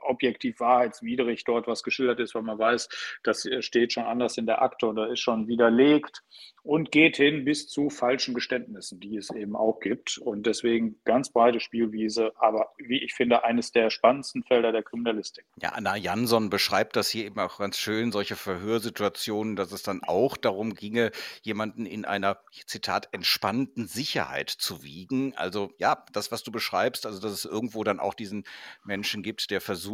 objektiv 0.00 0.60
wahrheitswidrig 0.60 1.44
dort 1.44 1.66
was 1.66 1.82
geschildert 1.82 2.20
ist, 2.20 2.34
weil 2.34 2.42
man 2.42 2.58
weiß, 2.58 2.88
das 3.22 3.48
steht 3.60 3.92
schon 3.92 4.04
anders 4.04 4.38
in 4.38 4.46
der 4.46 4.62
Akte 4.62 4.86
oder 4.86 5.10
ist 5.10 5.20
schon 5.20 5.48
widerlegt 5.48 6.22
und 6.66 6.90
geht 6.90 7.16
hin 7.16 7.44
bis 7.44 7.68
zu 7.68 7.90
falschen 7.90 8.34
Geständnissen, 8.34 8.98
die 8.98 9.16
es 9.16 9.30
eben 9.30 9.54
auch 9.54 9.78
gibt. 9.78 10.18
Und 10.18 10.46
deswegen 10.46 11.00
ganz 11.04 11.30
breite 11.30 11.60
Spielwiese, 11.60 12.32
aber 12.40 12.72
wie 12.76 13.04
ich 13.04 13.14
finde, 13.14 13.44
eines 13.44 13.70
der 13.70 13.88
spannendsten 13.88 14.42
Felder 14.42 14.72
der 14.72 14.82
Kriminalistik. 14.82 15.44
Ja, 15.62 15.70
Anna 15.70 15.96
Jansson 15.96 16.50
beschreibt 16.50 16.96
das 16.96 17.08
hier 17.08 17.24
eben 17.24 17.38
auch 17.38 17.58
ganz 17.58 17.78
schön, 17.78 18.10
solche 18.10 18.34
Verhörsituationen, 18.34 19.54
dass 19.54 19.70
es 19.70 19.84
dann 19.84 20.02
auch 20.02 20.36
darum 20.36 20.74
ginge, 20.74 21.12
jemanden 21.42 21.86
in 21.86 22.04
einer, 22.04 22.40
Zitat, 22.66 23.10
entspannten 23.12 23.86
Sicherheit 23.86 24.50
zu 24.50 24.82
wiegen. 24.82 25.34
Also 25.36 25.72
ja, 25.78 26.04
das, 26.12 26.32
was 26.32 26.42
du 26.42 26.50
beschreibst, 26.50 27.06
also 27.06 27.20
dass 27.20 27.30
es 27.30 27.44
irgendwo 27.44 27.84
dann 27.84 28.00
auch 28.00 28.14
diesen 28.14 28.42
Menschen 28.84 29.22
gibt, 29.22 29.52
der 29.52 29.60
versucht, 29.60 29.85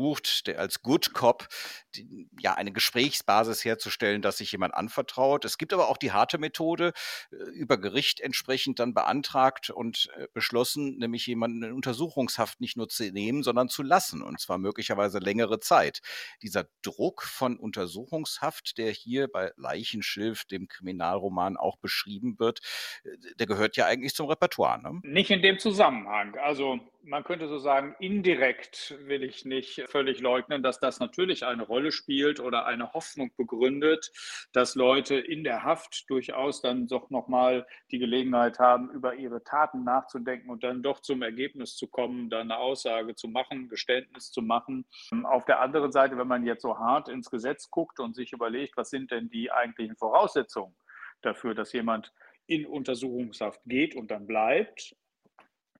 der 0.46 0.58
als 0.58 0.82
Good 0.82 1.12
Cop 1.12 1.48
die, 1.94 2.28
ja 2.40 2.54
eine 2.54 2.72
Gesprächsbasis 2.72 3.64
herzustellen, 3.64 4.22
dass 4.22 4.38
sich 4.38 4.52
jemand 4.52 4.74
anvertraut. 4.74 5.44
Es 5.44 5.58
gibt 5.58 5.72
aber 5.72 5.88
auch 5.88 5.96
die 5.96 6.12
harte 6.12 6.38
Methode, 6.38 6.52
Methode 6.52 6.92
äh, 7.32 7.36
über 7.52 7.78
Gericht 7.78 8.20
entsprechend 8.20 8.78
dann 8.78 8.94
beantragt 8.94 9.70
und 9.70 10.10
äh, 10.16 10.26
beschlossen, 10.32 10.98
nämlich 10.98 11.26
jemanden 11.26 11.62
in 11.62 11.72
Untersuchungshaft 11.72 12.60
nicht 12.60 12.76
nur 12.76 12.88
zu 12.88 13.10
nehmen, 13.10 13.42
sondern 13.42 13.68
zu 13.68 13.82
lassen, 13.82 14.22
und 14.22 14.40
zwar 14.40 14.58
möglicherweise 14.58 15.18
längere 15.18 15.60
Zeit. 15.60 16.00
Dieser 16.42 16.66
Druck 16.82 17.22
von 17.22 17.56
Untersuchungshaft, 17.56 18.78
der 18.78 18.92
hier 18.92 19.28
bei 19.28 19.52
Leichenschilf, 19.56 20.44
dem 20.44 20.68
Kriminalroman, 20.68 21.56
auch 21.56 21.76
beschrieben 21.78 22.38
wird, 22.38 22.60
äh, 23.04 23.10
der 23.36 23.46
gehört 23.46 23.76
ja 23.76 23.86
eigentlich 23.86 24.14
zum 24.14 24.28
Repertoire. 24.28 24.80
Ne? 24.82 25.00
Nicht 25.02 25.30
in 25.30 25.42
dem 25.42 25.58
Zusammenhang. 25.58 26.36
Also 26.36 26.80
man 27.04 27.24
könnte 27.24 27.48
so 27.48 27.58
sagen, 27.58 27.96
indirekt 27.98 28.94
will 29.00 29.24
ich 29.24 29.44
nicht 29.44 29.81
völlig 29.88 30.20
leugnen, 30.20 30.62
dass 30.62 30.80
das 30.80 31.00
natürlich 31.00 31.44
eine 31.44 31.62
Rolle 31.62 31.92
spielt 31.92 32.40
oder 32.40 32.66
eine 32.66 32.92
Hoffnung 32.92 33.32
begründet, 33.36 34.10
dass 34.52 34.74
Leute 34.74 35.16
in 35.16 35.44
der 35.44 35.62
Haft 35.64 36.08
durchaus 36.10 36.62
dann 36.62 36.86
doch 36.86 37.10
nochmal 37.10 37.66
die 37.90 37.98
Gelegenheit 37.98 38.58
haben, 38.58 38.90
über 38.90 39.14
ihre 39.14 39.42
Taten 39.44 39.84
nachzudenken 39.84 40.50
und 40.50 40.64
dann 40.64 40.82
doch 40.82 41.00
zum 41.00 41.22
Ergebnis 41.22 41.76
zu 41.76 41.86
kommen, 41.86 42.30
dann 42.30 42.50
eine 42.50 42.58
Aussage 42.58 43.14
zu 43.14 43.28
machen, 43.28 43.68
Geständnis 43.68 44.30
zu 44.30 44.42
machen. 44.42 44.84
Auf 45.24 45.44
der 45.44 45.60
anderen 45.60 45.92
Seite, 45.92 46.18
wenn 46.18 46.28
man 46.28 46.44
jetzt 46.44 46.62
so 46.62 46.78
hart 46.78 47.08
ins 47.08 47.30
Gesetz 47.30 47.70
guckt 47.70 48.00
und 48.00 48.14
sich 48.14 48.32
überlegt, 48.32 48.76
was 48.76 48.90
sind 48.90 49.10
denn 49.10 49.28
die 49.30 49.50
eigentlichen 49.50 49.96
Voraussetzungen 49.96 50.74
dafür, 51.22 51.54
dass 51.54 51.72
jemand 51.72 52.12
in 52.46 52.66
Untersuchungshaft 52.66 53.60
geht 53.64 53.94
und 53.94 54.10
dann 54.10 54.26
bleibt, 54.26 54.96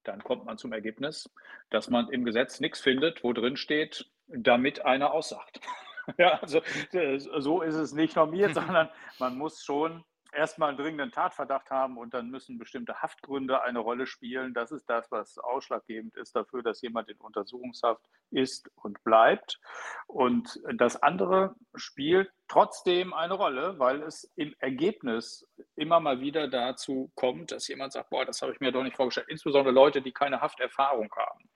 dann 0.05 0.23
kommt 0.23 0.45
man 0.45 0.59
zum 0.59 0.73
Ergebnis, 0.73 1.31
dass 1.71 1.91
man 1.91 2.09
im 2.11 2.25
Gesetz 2.25 2.61
nichts 2.61 2.81
findet, 2.81 3.23
wo 3.25 3.33
drin 3.33 3.57
steht, 3.57 4.11
damit 4.27 4.85
einer 4.85 5.13
aussagt. 5.13 5.61
ja, 6.19 6.39
also 6.41 6.61
äh, 6.93 7.19
so 7.19 7.63
ist 7.63 7.75
es 7.75 7.93
nicht 7.93 8.17
normiert, 8.17 8.55
sondern 8.55 8.89
man 9.19 9.37
muss 9.37 9.63
schon 9.65 10.05
erstmal 10.33 10.71
einen 10.71 10.79
dringenden 10.79 11.13
Tatverdacht 11.13 11.71
haben 11.71 11.99
und 11.99 12.15
dann 12.15 12.31
müssen 12.31 12.59
bestimmte 12.59 13.03
Haftgründe 13.03 13.63
eine 13.63 13.79
Rolle 13.79 14.07
spielen. 14.07 14.55
Das 14.55 14.73
ist 14.73 14.89
das, 14.89 15.11
was 15.11 15.39
ausschlaggebend 15.39 16.17
ist 16.17 16.35
dafür, 16.35 16.63
dass 16.63 16.81
jemand 16.81 17.09
in 17.09 17.19
Untersuchungshaft 17.19 18.03
ist 18.31 18.71
und 18.77 19.03
bleibt. 19.05 19.61
Und 20.07 20.61
das 20.75 21.03
andere 21.03 21.55
spielt 21.75 22.33
trotzdem 22.53 23.15
eine 23.15 23.33
Rolle, 23.33 23.79
weil 23.79 24.03
es 24.03 24.31
im 24.37 24.55
Ergebnis 24.59 25.49
immer 25.75 26.01
mal 26.01 26.21
wieder 26.21 26.49
dazu 26.49 27.11
kommt, 27.15 27.51
dass 27.51 27.67
jemand 27.67 27.95
sagt, 27.95 28.11
boah, 28.11 28.27
das 28.27 28.43
habe 28.43 28.53
ich 28.53 28.61
mir 28.61 28.73
doch 28.73 28.83
nicht 28.83 28.95
vorgestellt. 28.95 29.29
Insbesondere 29.31 29.73
Leute, 29.73 30.03
die 30.03 30.13
keine 30.13 30.43
Hafterfahrung 30.43 31.11
haben. 31.17 31.49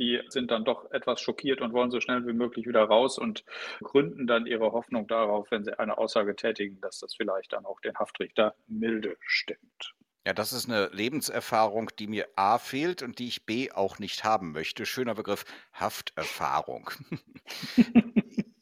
Die 0.00 0.20
sind 0.26 0.50
dann 0.50 0.64
doch 0.64 0.90
etwas 0.90 1.20
schockiert 1.20 1.60
und 1.60 1.72
wollen 1.72 1.92
so 1.92 2.00
schnell 2.00 2.26
wie 2.26 2.32
möglich 2.32 2.66
wieder 2.66 2.82
raus 2.82 3.16
und 3.16 3.44
gründen 3.80 4.26
dann 4.26 4.46
ihre 4.46 4.72
Hoffnung 4.72 5.06
darauf, 5.06 5.48
wenn 5.52 5.62
sie 5.62 5.78
eine 5.78 5.98
Aussage 5.98 6.34
tätigen, 6.34 6.80
dass 6.80 6.98
das 6.98 7.14
vielleicht 7.14 7.52
dann 7.52 7.64
auch 7.64 7.78
den 7.78 7.96
Haftrichter 7.96 8.56
milde 8.66 9.16
stimmt. 9.20 9.94
Ja, 10.26 10.32
das 10.32 10.52
ist 10.52 10.68
eine 10.68 10.88
Lebenserfahrung, 10.88 11.90
die 12.00 12.08
mir 12.08 12.26
A 12.34 12.58
fehlt 12.58 13.04
und 13.04 13.20
die 13.20 13.28
ich 13.28 13.46
B 13.46 13.70
auch 13.70 14.00
nicht 14.00 14.24
haben 14.24 14.50
möchte. 14.50 14.84
Schöner 14.84 15.14
Begriff 15.14 15.44
Hafterfahrung. 15.72 16.90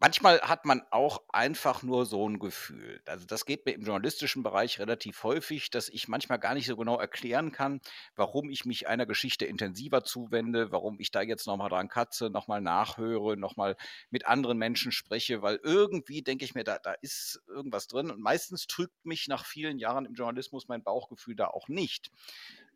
Manchmal 0.00 0.40
hat 0.42 0.64
man 0.64 0.82
auch 0.92 1.24
einfach 1.30 1.82
nur 1.82 2.06
so 2.06 2.28
ein 2.28 2.38
Gefühl. 2.38 3.00
Also 3.06 3.26
das 3.26 3.44
geht 3.46 3.66
mir 3.66 3.72
im 3.72 3.82
journalistischen 3.82 4.44
Bereich 4.44 4.78
relativ 4.78 5.24
häufig, 5.24 5.70
dass 5.70 5.88
ich 5.88 6.06
manchmal 6.06 6.38
gar 6.38 6.54
nicht 6.54 6.66
so 6.66 6.76
genau 6.76 6.98
erklären 7.00 7.50
kann, 7.50 7.80
warum 8.14 8.48
ich 8.48 8.64
mich 8.64 8.86
einer 8.86 9.06
Geschichte 9.06 9.44
intensiver 9.44 10.04
zuwende, 10.04 10.70
warum 10.70 11.00
ich 11.00 11.10
da 11.10 11.20
jetzt 11.22 11.48
nochmal 11.48 11.68
dran 11.68 11.88
katze, 11.88 12.30
nochmal 12.30 12.60
nachhöre, 12.60 13.36
nochmal 13.36 13.76
mit 14.10 14.26
anderen 14.26 14.56
Menschen 14.58 14.92
spreche, 14.92 15.42
weil 15.42 15.58
irgendwie 15.64 16.22
denke 16.22 16.44
ich 16.44 16.54
mir, 16.54 16.62
da, 16.62 16.78
da 16.78 16.92
ist 16.92 17.40
irgendwas 17.48 17.88
drin 17.88 18.12
und 18.12 18.20
meistens 18.20 18.68
trügt 18.68 19.04
mich 19.04 19.26
nach 19.26 19.44
vielen 19.44 19.78
Jahren 19.80 20.04
im 20.06 20.14
Journalismus 20.14 20.68
mein 20.68 20.84
Bauchgefühl 20.84 21.34
da 21.34 21.48
auch 21.48 21.66
nicht. 21.66 22.12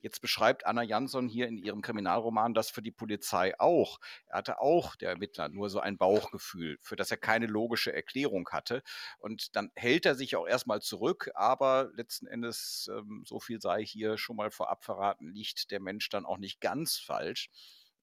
Jetzt 0.03 0.21
beschreibt 0.21 0.67
Anna 0.67 0.83
Jansson 0.83 1.29
hier 1.29 1.47
in 1.47 1.57
ihrem 1.57 1.81
Kriminalroman 1.81 2.55
das 2.55 2.71
für 2.71 2.83
die 2.83 2.91
Polizei 2.91 3.59
auch. 3.61 4.01
Er 4.27 4.39
hatte 4.39 4.61
auch, 4.61 4.97
der 4.97 5.11
Ermittler, 5.11 5.49
nur 5.49 5.71
so 5.71 5.79
ein 5.79 5.97
Bauchgefühl, 5.97 6.77
für 6.81 6.97
das 6.97 7.13
er 7.13 7.17
keine 7.17 7.47
logische 7.47 7.93
Erklärung 7.93 8.49
hatte. 8.51 8.83
Und 9.19 9.55
dann 9.55 9.71
hält 9.77 10.05
er 10.05 10.17
sich 10.17 10.35
auch 10.35 10.47
erstmal 10.47 10.83
zurück, 10.83 11.31
aber 11.35 11.91
letzten 11.95 12.27
Endes, 12.27 12.91
ähm, 12.93 13.23
so 13.25 13.39
viel 13.39 13.61
sei 13.61 13.85
hier 13.85 14.19
schon 14.19 14.37
mal 14.37 14.51
vorab 14.51 14.85
verraten, 14.85 15.33
liegt 15.33 15.71
der 15.71 15.81
Mensch 15.81 16.09
dann 16.09 16.27
auch 16.27 16.39
nicht 16.39 16.61
ganz 16.61 16.99
falsch. 16.99 17.49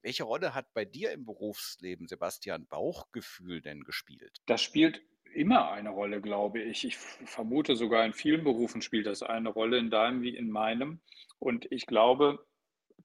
Welche 0.01 0.23
Rolle 0.23 0.55
hat 0.55 0.73
bei 0.73 0.85
dir 0.85 1.11
im 1.11 1.25
Berufsleben, 1.25 2.07
Sebastian, 2.07 2.65
Bauchgefühl 2.67 3.61
denn 3.61 3.83
gespielt? 3.83 4.37
Das 4.45 4.61
spielt 4.61 5.01
immer 5.33 5.71
eine 5.71 5.89
Rolle, 5.89 6.21
glaube 6.21 6.61
ich. 6.61 6.85
Ich 6.85 6.97
vermute 6.97 7.75
sogar 7.75 8.05
in 8.05 8.13
vielen 8.13 8.43
Berufen 8.43 8.81
spielt 8.81 9.05
das 9.05 9.23
eine 9.23 9.49
Rolle, 9.49 9.77
in 9.77 9.89
deinem 9.89 10.21
wie 10.21 10.35
in 10.35 10.49
meinem. 10.49 11.01
Und 11.39 11.71
ich 11.71 11.85
glaube 11.85 12.45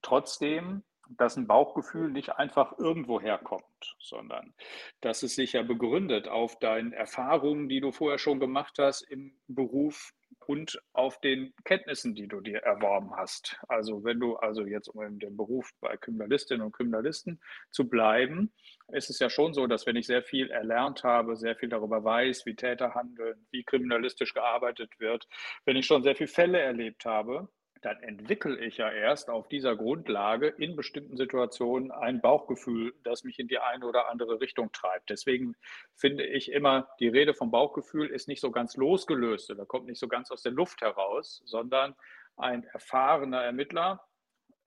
trotzdem, 0.02 0.82
dass 1.08 1.36
ein 1.36 1.46
Bauchgefühl 1.46 2.10
nicht 2.10 2.36
einfach 2.36 2.78
irgendwo 2.78 3.20
herkommt, 3.20 3.96
sondern 4.00 4.54
dass 5.00 5.22
es 5.22 5.34
sich 5.34 5.52
ja 5.52 5.62
begründet 5.62 6.28
auf 6.28 6.58
deinen 6.58 6.92
Erfahrungen, 6.92 7.68
die 7.68 7.80
du 7.80 7.92
vorher 7.92 8.18
schon 8.18 8.40
gemacht 8.40 8.76
hast 8.78 9.02
im 9.02 9.38
Beruf, 9.46 10.14
und 10.46 10.80
auf 10.92 11.20
den 11.20 11.54
Kenntnissen, 11.64 12.14
die 12.14 12.28
du 12.28 12.40
dir 12.40 12.58
erworben 12.58 13.14
hast. 13.16 13.58
Also 13.68 14.04
wenn 14.04 14.20
du 14.20 14.36
also 14.36 14.64
jetzt 14.64 14.88
um 14.88 15.02
in 15.02 15.18
dem 15.18 15.36
Beruf 15.36 15.70
bei 15.80 15.96
Kriminalistinnen 15.96 16.64
und 16.64 16.72
Kriminalisten 16.72 17.40
zu 17.70 17.88
bleiben, 17.88 18.52
ist 18.88 19.10
es 19.10 19.18
ja 19.18 19.30
schon 19.30 19.54
so, 19.54 19.66
dass 19.66 19.86
wenn 19.86 19.96
ich 19.96 20.06
sehr 20.06 20.22
viel 20.22 20.50
erlernt 20.50 21.04
habe, 21.04 21.36
sehr 21.36 21.56
viel 21.56 21.68
darüber 21.68 22.04
weiß, 22.04 22.46
wie 22.46 22.56
Täter 22.56 22.94
handeln, 22.94 23.46
wie 23.50 23.64
kriminalistisch 23.64 24.34
gearbeitet 24.34 24.90
wird, 24.98 25.26
wenn 25.64 25.76
ich 25.76 25.86
schon 25.86 26.02
sehr 26.02 26.16
viele 26.16 26.28
Fälle 26.28 26.60
erlebt 26.60 27.04
habe, 27.04 27.48
dann 27.84 28.02
entwickle 28.02 28.58
ich 28.64 28.78
ja 28.78 28.90
erst 28.90 29.28
auf 29.28 29.48
dieser 29.48 29.76
Grundlage 29.76 30.48
in 30.48 30.74
bestimmten 30.74 31.18
Situationen 31.18 31.90
ein 31.90 32.22
Bauchgefühl, 32.22 32.94
das 33.04 33.24
mich 33.24 33.38
in 33.38 33.46
die 33.46 33.58
eine 33.58 33.86
oder 33.86 34.08
andere 34.08 34.40
Richtung 34.40 34.72
treibt. 34.72 35.10
Deswegen 35.10 35.54
finde 35.94 36.24
ich 36.24 36.50
immer, 36.50 36.88
die 36.98 37.08
Rede 37.08 37.34
vom 37.34 37.50
Bauchgefühl 37.50 38.08
ist 38.08 38.26
nicht 38.26 38.40
so 38.40 38.50
ganz 38.50 38.76
losgelöst 38.76 39.50
oder 39.50 39.66
kommt 39.66 39.86
nicht 39.86 40.00
so 40.00 40.08
ganz 40.08 40.30
aus 40.30 40.40
der 40.40 40.52
Luft 40.52 40.80
heraus, 40.80 41.42
sondern 41.44 41.94
ein 42.36 42.64
erfahrener 42.64 43.42
Ermittler 43.42 44.02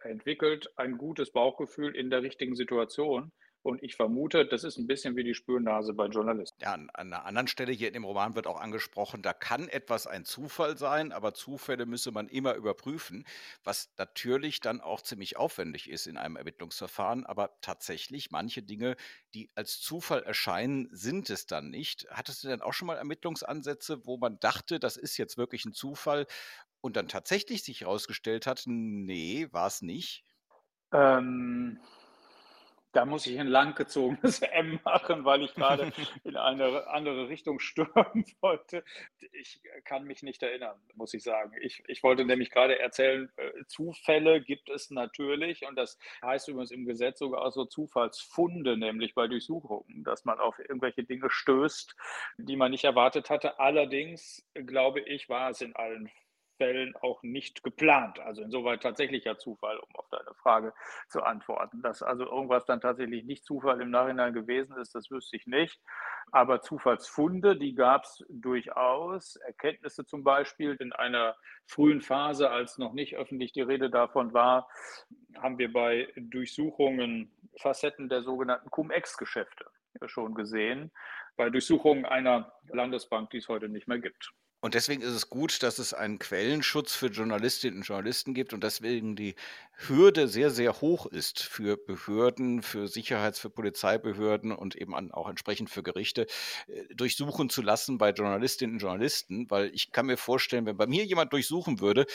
entwickelt 0.04 0.72
ein 0.76 0.98
gutes 0.98 1.32
Bauchgefühl 1.32 1.96
in 1.96 2.12
der 2.12 2.22
richtigen 2.22 2.56
Situation 2.56 3.32
und 3.68 3.84
ich 3.84 3.96
vermute, 3.96 4.46
das 4.46 4.64
ist 4.64 4.78
ein 4.78 4.88
bisschen 4.88 5.16
wie 5.18 5.24
die 5.24 5.34
Spürnase 5.34 5.94
bei 5.94 6.08
Journalisten. 6.08 6.58
Ja, 6.62 6.74
an, 6.74 6.90
einer 6.90 7.26
anderen 7.26 7.48
Stelle 7.48 7.74
hier 7.74 7.90
in 7.90 7.94
dem 7.94 8.06
Roman 8.06 8.34
wird 8.36 8.48
auch 8.48 8.60
angesprochen, 8.60 9.22
da 9.22 9.34
kann 9.34 9.68
etwas 9.68 10.08
ein 10.08 10.24
Zufall 10.24 10.78
sein, 10.78 11.12
aber 11.12 11.34
Zufälle 11.34 11.86
müsse 11.86 12.12
man 12.12 12.30
immer 12.30 12.56
überprüfen, 12.56 13.26
was 13.64 13.94
natürlich 13.98 14.62
dann 14.62 14.80
auch 14.80 15.02
ziemlich 15.02 15.36
aufwendig 15.36 15.90
ist 15.90 16.08
in 16.08 16.18
einem 16.18 16.38
Ermittlungsverfahren. 16.38 17.26
Aber 17.26 17.60
tatsächlich, 17.62 18.32
manche 18.32 18.64
Dinge, 18.64 18.96
die 19.34 19.50
als 19.54 19.82
Zufall 19.82 20.24
erscheinen, 20.24 20.88
sind 20.92 21.30
es 21.30 21.46
dann 21.46 21.70
nicht. 21.70 22.08
Hattest 22.10 22.44
du 22.44 22.48
denn 22.48 22.62
auch 22.62 22.74
schon 22.74 22.88
mal 22.88 22.96
Ermittlungsansätze, 22.96 24.06
wo 24.06 24.18
man 24.18 24.40
dachte, 24.40 24.80
das 24.80 24.96
ist 24.96 25.18
jetzt 25.18 25.38
wirklich 25.38 25.66
ein 25.66 25.74
Zufall 25.74 26.26
und 26.80 26.96
dann 26.96 27.10
tatsächlich 27.10 27.64
sich 27.64 27.82
herausgestellt 27.82 28.48
hat, 28.48 28.64
nee, 28.66 29.50
war 29.52 29.68
es 29.68 29.82
nicht? 29.82 30.24
Ähm, 30.94 31.80
da 32.98 33.06
muss 33.06 33.28
ich 33.28 33.40
ein 33.40 33.46
langgezogenes 33.46 34.42
M 34.54 34.80
machen, 34.84 35.24
weil 35.24 35.44
ich 35.44 35.54
gerade 35.54 35.92
in 36.24 36.36
eine 36.36 36.88
andere 36.88 37.30
Richtung 37.30 37.60
stürmen 37.60 38.26
wollte. 38.42 38.84
Ich 39.34 39.62
kann 39.86 40.06
mich 40.06 40.24
nicht 40.24 40.42
erinnern, 40.42 40.82
muss 40.96 41.14
ich 41.14 41.22
sagen. 41.22 41.52
Ich, 41.62 41.84
ich 41.88 42.02
wollte 42.02 42.26
nämlich 42.26 42.50
gerade 42.50 42.80
erzählen, 42.80 43.32
äh, 43.36 43.52
Zufälle 43.68 44.42
gibt 44.42 44.70
es 44.70 44.90
natürlich 44.90 45.64
und 45.68 45.76
das 45.76 46.00
heißt 46.24 46.48
übrigens 46.48 46.72
im 46.72 46.86
Gesetz 46.86 47.20
sogar 47.20 47.46
auch 47.46 47.52
so 47.52 47.66
Zufallsfunde, 47.66 48.78
nämlich 48.78 49.14
bei 49.14 49.28
Durchsuchungen, 49.28 50.04
dass 50.04 50.26
man 50.26 50.40
auf 50.40 50.58
irgendwelche 50.58 51.04
Dinge 51.04 51.30
stößt, 51.30 51.96
die 52.40 52.56
man 52.56 52.72
nicht 52.72 52.84
erwartet 52.84 53.30
hatte. 53.30 53.60
Allerdings, 53.60 54.44
glaube 54.56 55.02
ich, 55.02 55.30
war 55.30 55.52
es 55.52 55.62
in 55.62 55.76
allen 55.76 56.08
Fällen 56.08 56.27
auch 57.02 57.24
nicht 57.24 57.64
geplant. 57.64 58.20
Also 58.20 58.42
insoweit 58.42 58.82
tatsächlicher 58.82 59.38
Zufall, 59.38 59.78
um 59.78 59.96
auf 59.96 60.08
deine 60.10 60.34
Frage 60.36 60.74
zu 61.10 61.24
antworten. 61.24 61.82
Dass 61.82 62.04
also 62.04 62.26
irgendwas 62.26 62.66
dann 62.66 62.82
tatsächlich 62.82 63.24
nicht 63.26 63.46
Zufall 63.46 63.82
im 63.82 63.92
Nachhinein 63.92 64.34
gewesen 64.34 64.78
ist, 64.78 64.96
das 64.96 65.10
wüsste 65.12 65.38
ich 65.38 65.48
nicht. 65.48 65.80
Aber 66.32 66.62
Zufallsfunde, 66.62 67.58
die 67.58 67.76
gab 67.76 68.04
es 68.04 68.24
durchaus. 68.30 69.36
Erkenntnisse 69.38 70.06
zum 70.06 70.24
Beispiel 70.24 70.76
in 70.80 70.94
einer 70.94 71.36
frühen 71.66 72.02
Phase, 72.02 72.50
als 72.50 72.78
noch 72.78 72.94
nicht 72.94 73.16
öffentlich 73.16 73.52
die 73.54 73.62
Rede 73.62 73.90
davon 73.90 74.34
war, 74.34 74.70
haben 75.42 75.58
wir 75.58 75.72
bei 75.72 76.12
Durchsuchungen 76.16 77.32
Facetten 77.58 78.10
der 78.10 78.24
sogenannten 78.24 78.70
Cum-Ex-Geschäfte 78.70 79.66
schon 80.06 80.36
gesehen, 80.36 80.92
bei 81.36 81.50
Durchsuchungen 81.50 82.06
einer 82.06 82.54
Landesbank, 82.70 83.32
die 83.32 83.38
es 83.38 83.50
heute 83.50 83.68
nicht 83.68 83.88
mehr 83.88 84.00
gibt. 84.00 84.32
Und 84.60 84.74
deswegen 84.74 85.04
ist 85.04 85.14
es 85.14 85.30
gut, 85.30 85.62
dass 85.62 85.78
es 85.78 85.94
einen 85.94 86.18
Quellenschutz 86.18 86.96
für 86.96 87.08
Journalistinnen 87.08 87.80
und 87.80 87.88
Journalisten 87.88 88.34
gibt 88.34 88.54
und 88.54 88.64
deswegen 88.64 89.16
die 89.16 89.36
Hürde 89.88 90.28
sehr, 90.28 90.50
sehr 90.50 90.82
hoch 90.82 91.06
ist 91.06 91.44
für 91.44 91.78
Behörden, 91.78 92.64
für 92.64 92.88
Sicherheits-, 92.88 93.40
für 93.40 93.52
Polizeibehörden 93.52 94.52
und 94.52 94.76
eben 94.76 94.96
auch 95.12 95.30
entsprechend 95.30 95.70
für 95.70 95.84
Gerichte, 95.84 96.26
äh, 96.68 96.84
durchsuchen 96.96 97.52
zu 97.52 97.62
lassen 97.62 98.00
bei 98.00 98.10
Journalistinnen 98.10 98.76
und 98.76 98.82
Journalisten. 98.82 99.50
Weil 99.52 99.70
ich 99.76 99.92
kann 99.92 100.08
mir 100.08 100.18
vorstellen, 100.18 100.66
wenn 100.66 100.78
bei 100.78 100.88
mir 100.88 101.06
jemand 101.06 101.34
durchsuchen 101.34 101.80
würde, 101.80 102.08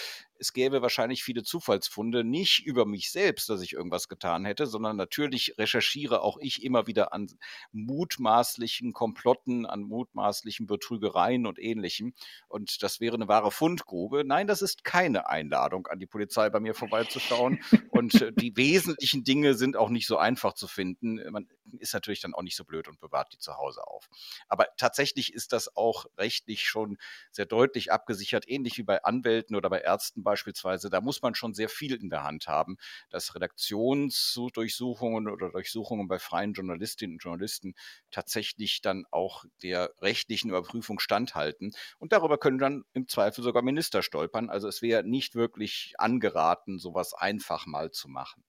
es 0.42 0.52
gäbe 0.52 0.82
wahrscheinlich 0.82 1.22
viele 1.22 1.44
Zufallsfunde, 1.44 2.24
nicht 2.24 2.66
über 2.66 2.84
mich 2.84 3.12
selbst, 3.12 3.48
dass 3.48 3.62
ich 3.62 3.74
irgendwas 3.74 4.08
getan 4.08 4.44
hätte, 4.44 4.66
sondern 4.66 4.96
natürlich 4.96 5.54
recherchiere 5.56 6.20
auch 6.20 6.36
ich 6.40 6.64
immer 6.64 6.88
wieder 6.88 7.12
an 7.12 7.28
mutmaßlichen 7.70 8.92
Komplotten, 8.92 9.66
an 9.66 9.82
mutmaßlichen 9.82 10.66
Betrügereien 10.66 11.46
und 11.46 11.60
ähnlichem. 11.60 12.12
Und 12.48 12.82
das 12.82 12.98
wäre 12.98 13.14
eine 13.14 13.28
wahre 13.28 13.52
Fundgrube. 13.52 14.24
Nein, 14.24 14.48
das 14.48 14.62
ist 14.62 14.82
keine 14.82 15.28
Einladung 15.28 15.86
an 15.86 16.00
die 16.00 16.06
Polizei, 16.06 16.50
bei 16.50 16.58
mir 16.58 16.74
vorbeizuschauen. 16.74 17.60
und 17.90 18.20
äh, 18.20 18.32
die 18.32 18.56
wesentlichen 18.56 19.22
Dinge 19.22 19.54
sind 19.54 19.76
auch 19.76 19.90
nicht 19.90 20.08
so 20.08 20.16
einfach 20.16 20.54
zu 20.54 20.66
finden. 20.66 21.20
Man 21.30 21.46
ist 21.78 21.94
natürlich 21.94 22.20
dann 22.20 22.34
auch 22.34 22.42
nicht 22.42 22.56
so 22.56 22.64
blöd 22.64 22.88
und 22.88 22.98
bewahrt 22.98 23.32
die 23.32 23.38
zu 23.38 23.56
Hause 23.58 23.86
auf. 23.86 24.08
Aber 24.48 24.66
tatsächlich 24.76 25.32
ist 25.32 25.52
das 25.52 25.76
auch 25.76 26.06
rechtlich 26.18 26.64
schon 26.64 26.98
sehr 27.30 27.46
deutlich 27.46 27.92
abgesichert, 27.92 28.48
ähnlich 28.48 28.76
wie 28.76 28.82
bei 28.82 29.04
Anwälten 29.04 29.54
oder 29.54 29.70
bei 29.70 29.80
Ärzten 29.80 30.24
beispielsweise. 30.32 30.88
Da 30.88 31.02
muss 31.02 31.20
man 31.20 31.34
schon 31.34 31.52
sehr 31.52 31.68
viel 31.68 31.94
in 31.94 32.08
der 32.08 32.22
Hand 32.24 32.48
haben, 32.48 32.78
dass 33.10 33.34
Redaktionsdurchsuchungen 33.34 35.28
oder 35.28 35.50
Durchsuchungen 35.50 36.08
bei 36.08 36.18
freien 36.18 36.54
Journalistinnen 36.54 37.16
und 37.16 37.22
Journalisten 37.22 37.74
tatsächlich 38.10 38.80
dann 38.80 39.04
auch 39.10 39.44
der 39.62 39.92
rechtlichen 40.00 40.48
Überprüfung 40.48 41.00
standhalten. 41.00 41.72
Und 41.98 42.12
darüber 42.12 42.38
können 42.38 42.58
dann 42.58 42.84
im 42.94 43.08
Zweifel 43.08 43.44
sogar 43.44 43.62
Minister 43.62 44.02
stolpern. 44.02 44.48
Also 44.48 44.68
es 44.68 44.80
wäre 44.80 45.04
nicht 45.04 45.34
wirklich 45.34 45.94
angeraten, 45.98 46.78
sowas 46.78 47.12
einfach 47.12 47.66
mal 47.66 47.90
zu 47.90 48.08
machen. 48.08 48.42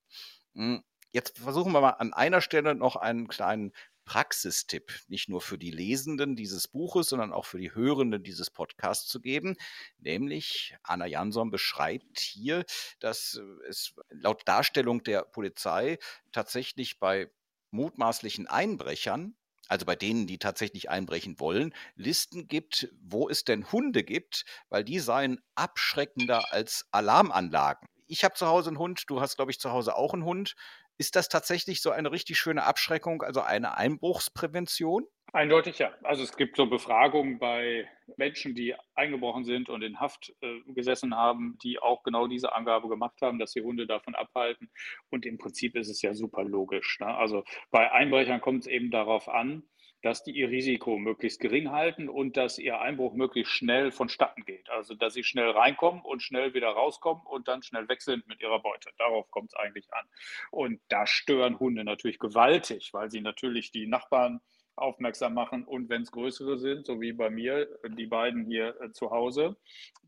Hm, 0.55 0.83
jetzt 1.11 1.39
versuchen 1.39 1.73
wir 1.73 1.81
mal 1.81 1.89
an 1.91 2.13
einer 2.13 2.39
Stelle 2.39 2.75
noch 2.75 2.95
einen 2.95 3.27
kleinen 3.27 3.73
Praxistipp, 4.05 4.91
nicht 5.07 5.29
nur 5.29 5.41
für 5.41 5.57
die 5.57 5.71
Lesenden 5.71 6.35
dieses 6.35 6.67
Buches, 6.67 7.07
sondern 7.07 7.33
auch 7.33 7.45
für 7.45 7.57
die 7.57 7.73
Hörenden 7.73 8.23
dieses 8.23 8.49
Podcasts 8.49 9.07
zu 9.07 9.21
geben. 9.21 9.55
Nämlich, 9.97 10.75
Anna 10.83 11.05
Jansson 11.05 11.51
beschreibt 11.51 12.19
hier, 12.19 12.65
dass 12.99 13.39
es 13.67 13.93
laut 14.09 14.41
Darstellung 14.45 15.03
der 15.03 15.23
Polizei 15.23 15.97
tatsächlich 16.31 16.99
bei 16.99 17.31
mutmaßlichen 17.71 18.47
Einbrechern 18.47 19.35
also 19.67 19.85
bei 19.85 19.95
denen, 19.95 20.27
die 20.27 20.37
tatsächlich 20.37 20.89
einbrechen 20.89 21.39
wollen, 21.39 21.73
Listen 21.95 22.47
gibt, 22.47 22.89
wo 23.01 23.29
es 23.29 23.43
denn 23.43 23.71
Hunde 23.71 24.03
gibt, 24.03 24.45
weil 24.69 24.83
die 24.83 24.99
seien 24.99 25.39
abschreckender 25.55 26.51
als 26.51 26.85
Alarmanlagen. 26.91 27.87
Ich 28.05 28.23
habe 28.23 28.35
zu 28.35 28.45
Hause 28.45 28.69
einen 28.69 28.77
Hund, 28.77 29.05
du 29.07 29.21
hast, 29.21 29.37
glaube 29.37 29.51
ich, 29.51 29.59
zu 29.59 29.71
Hause 29.71 29.95
auch 29.95 30.13
einen 30.13 30.25
Hund. 30.25 30.55
Ist 30.97 31.15
das 31.15 31.29
tatsächlich 31.29 31.81
so 31.81 31.91
eine 31.91 32.11
richtig 32.11 32.37
schöne 32.37 32.63
Abschreckung, 32.63 33.23
also 33.23 33.41
eine 33.41 33.77
Einbruchsprävention? 33.77 35.05
Eindeutig 35.31 35.79
ja. 35.79 35.91
Also 36.03 36.21
es 36.21 36.37
gibt 36.37 36.57
so 36.57 36.67
Befragungen 36.67 37.39
bei 37.39 37.89
Menschen, 38.17 38.53
die 38.53 38.75
eingebrochen 38.93 39.45
sind 39.45 39.67
und 39.67 39.81
in 39.81 39.99
Haft 39.99 40.31
äh, 40.41 40.59
gesessen 40.67 41.15
haben, 41.15 41.57
die 41.63 41.79
auch 41.79 42.03
genau 42.03 42.27
diese 42.27 42.53
Angabe 42.53 42.87
gemacht 42.87 43.19
haben, 43.23 43.39
dass 43.39 43.53
die 43.53 43.63
Hunde 43.63 43.87
davon 43.87 44.13
abhalten. 44.13 44.69
Und 45.09 45.25
im 45.25 45.39
Prinzip 45.39 45.75
ist 45.75 45.89
es 45.89 46.03
ja 46.03 46.13
super 46.13 46.43
logisch. 46.43 46.99
Ne? 46.99 47.07
Also 47.07 47.43
bei 47.71 47.91
Einbrechern 47.91 48.41
kommt 48.41 48.61
es 48.61 48.67
eben 48.67 48.91
darauf 48.91 49.27
an, 49.27 49.63
dass 50.03 50.21
die 50.21 50.31
ihr 50.31 50.49
Risiko 50.49 50.99
möglichst 50.99 51.39
gering 51.39 51.71
halten 51.71 52.09
und 52.09 52.35
dass 52.37 52.59
ihr 52.59 52.79
Einbruch 52.81 53.13
möglichst 53.13 53.53
schnell 53.53 53.91
vonstatten 53.91 54.43
geht. 54.43 54.69
Also 54.69 54.95
dass 54.95 55.13
sie 55.13 55.23
schnell 55.23 55.49
reinkommen 55.49 56.01
und 56.01 56.21
schnell 56.21 56.53
wieder 56.53 56.69
rauskommen 56.69 57.25
und 57.25 57.47
dann 57.47 57.63
schnell 57.63 57.87
weg 57.87 58.01
sind 58.01 58.27
mit 58.27 58.41
ihrer 58.41 58.59
Beute. 58.59 58.91
Darauf 58.97 59.31
kommt 59.31 59.51
es 59.51 59.55
eigentlich 59.55 59.91
an. 59.93 60.05
Und 60.51 60.81
da 60.89 61.07
stören 61.07 61.57
Hunde 61.57 61.85
natürlich 61.85 62.19
gewaltig, 62.19 62.93
weil 62.93 63.09
sie 63.09 63.21
natürlich 63.21 63.71
die 63.71 63.87
Nachbarn 63.87 64.41
aufmerksam 64.75 65.33
machen. 65.33 65.65
Und 65.65 65.89
wenn 65.89 66.03
es 66.03 66.11
größere 66.11 66.57
sind, 66.57 66.85
so 66.85 66.99
wie 67.01 67.13
bei 67.13 67.29
mir, 67.29 67.67
die 67.87 68.07
beiden 68.07 68.45
hier 68.45 68.79
äh, 68.81 68.91
zu 68.91 69.11
Hause, 69.11 69.55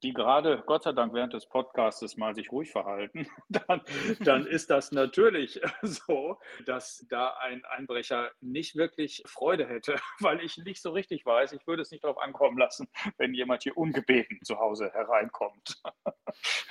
die 0.03 0.13
gerade 0.13 0.63
Gott 0.65 0.83
sei 0.83 0.91
Dank 0.91 1.13
während 1.13 1.33
des 1.33 1.47
Podcastes 1.47 2.17
mal 2.17 2.35
sich 2.35 2.51
ruhig 2.51 2.71
verhalten, 2.71 3.27
dann, 3.49 3.81
dann 4.19 4.45
ist 4.45 4.69
das 4.69 4.91
natürlich 4.91 5.59
so, 5.81 6.39
dass 6.65 7.05
da 7.09 7.35
ein 7.41 7.63
Einbrecher 7.65 8.31
nicht 8.41 8.75
wirklich 8.75 9.23
Freude 9.25 9.67
hätte, 9.67 9.95
weil 10.19 10.41
ich 10.41 10.57
nicht 10.57 10.81
so 10.81 10.91
richtig 10.91 11.25
weiß, 11.25 11.53
ich 11.53 11.65
würde 11.67 11.81
es 11.81 11.91
nicht 11.91 12.03
darauf 12.03 12.17
ankommen 12.17 12.57
lassen, 12.57 12.87
wenn 13.17 13.33
jemand 13.33 13.63
hier 13.63 13.77
ungebeten 13.77 14.39
zu 14.43 14.59
Hause 14.59 14.91
hereinkommt. 14.91 15.81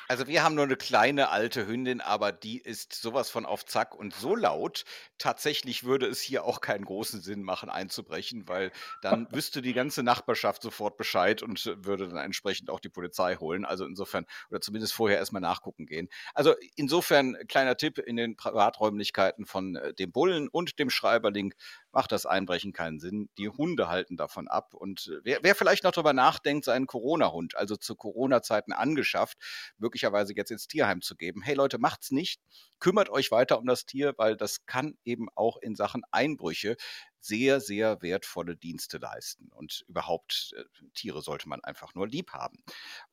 Also 0.09 0.27
wir 0.27 0.43
haben 0.43 0.55
nur 0.55 0.65
eine 0.65 0.77
kleine 0.77 1.31
alte 1.31 1.67
Hündin, 1.67 2.01
aber 2.01 2.33
die 2.33 2.59
ist 2.59 2.93
sowas 2.95 3.31
von 3.31 3.47
auf 3.47 3.65
Zack 3.65 3.95
und 3.95 4.15
so 4.15 4.37
laut. 4.37 4.85
Tatsächlich 5.19 5.85
würde 5.85 6.07
es 6.07 6.21
hier 6.21 6.45
auch 6.45 6.61
keinen 6.61 6.85
großen 6.85 7.21
Sinn 7.21 7.43
machen, 7.43 7.71
einzubrechen, 7.85 8.49
weil 8.49 8.73
dann 9.03 9.29
wüsste 9.31 9.63
die 9.63 9.75
ganze 9.75 10.03
Nachbarschaft 10.03 10.63
sofort 10.63 10.97
Bescheid 10.97 11.43
und 11.43 11.65
würde 11.85 12.09
dann 12.09 12.19
entsprechend 12.19 12.71
auch 12.71 12.81
die 12.81 12.89
Polizei 12.89 13.37
holen. 13.37 13.65
Also 13.65 13.85
insofern, 13.85 14.27
oder 14.51 14.61
zumindest 14.61 14.95
vorher 14.95 15.19
erstmal 15.19 15.43
nachgucken 15.43 15.87
gehen. 15.87 16.09
Also 16.35 16.55
insofern, 16.77 17.37
kleiner 17.49 17.77
Tipp 17.77 17.99
in 17.99 18.17
den 18.17 18.37
Privaträumlichkeiten 18.37 19.47
von 19.47 19.77
äh, 19.77 19.95
dem 19.95 20.13
Bullen 20.13 20.49
und 20.49 20.79
dem 20.79 20.91
Schreiberling 20.91 21.55
macht 21.93 22.13
das 22.13 22.27
Einbrechen 22.27 22.73
keinen 22.73 22.99
Sinn. 22.99 23.29
Die 23.39 23.49
Hunde 23.49 23.89
halten 23.89 24.17
davon 24.17 24.49
ab. 24.49 24.75
Und 24.75 25.09
äh, 25.09 25.21
wer, 25.25 25.39
wer 25.43 25.55
vielleicht 25.55 25.85
noch 25.85 25.93
darüber 25.93 26.13
nachdenkt, 26.13 26.65
seinen 26.65 26.87
Corona-Hund, 26.87 27.57
also 27.57 27.77
zu 27.77 27.95
Corona-Zeiten 27.95 28.73
angeschafft, 28.73 29.39
möglicherweise 29.79 30.35
jetzt 30.35 30.51
ins 30.51 30.67
Tierheim 30.67 31.03
zu 31.03 31.17
geben, 31.17 31.43
hey 31.43 31.55
Leute, 31.55 31.79
macht's 31.79 32.11
nicht. 32.11 32.41
Kümmert 32.81 33.11
euch 33.11 33.31
weiter 33.31 33.59
um 33.59 33.67
das 33.67 33.87
Tier, 33.87 34.15
weil 34.17 34.37
das 34.37 34.67
kann 34.67 34.97
eben 35.05 35.29
auch 35.35 35.59
in 35.59 35.77
Sachen 35.77 36.03
Einbrüche 36.11 36.77
sehr, 37.25 37.61
sehr 37.61 38.03
wertvolle 38.03 38.57
Dienste 38.57 38.99
leisten. 38.99 39.49
Und 39.49 39.85
überhaupt, 39.89 40.55
äh, 40.57 40.65
Tiere 40.95 41.23
sollte 41.23 41.49
man 41.49 41.65
einfach 41.65 41.95
nur 41.95 42.07
lieb 42.07 42.33
haben. 42.33 42.63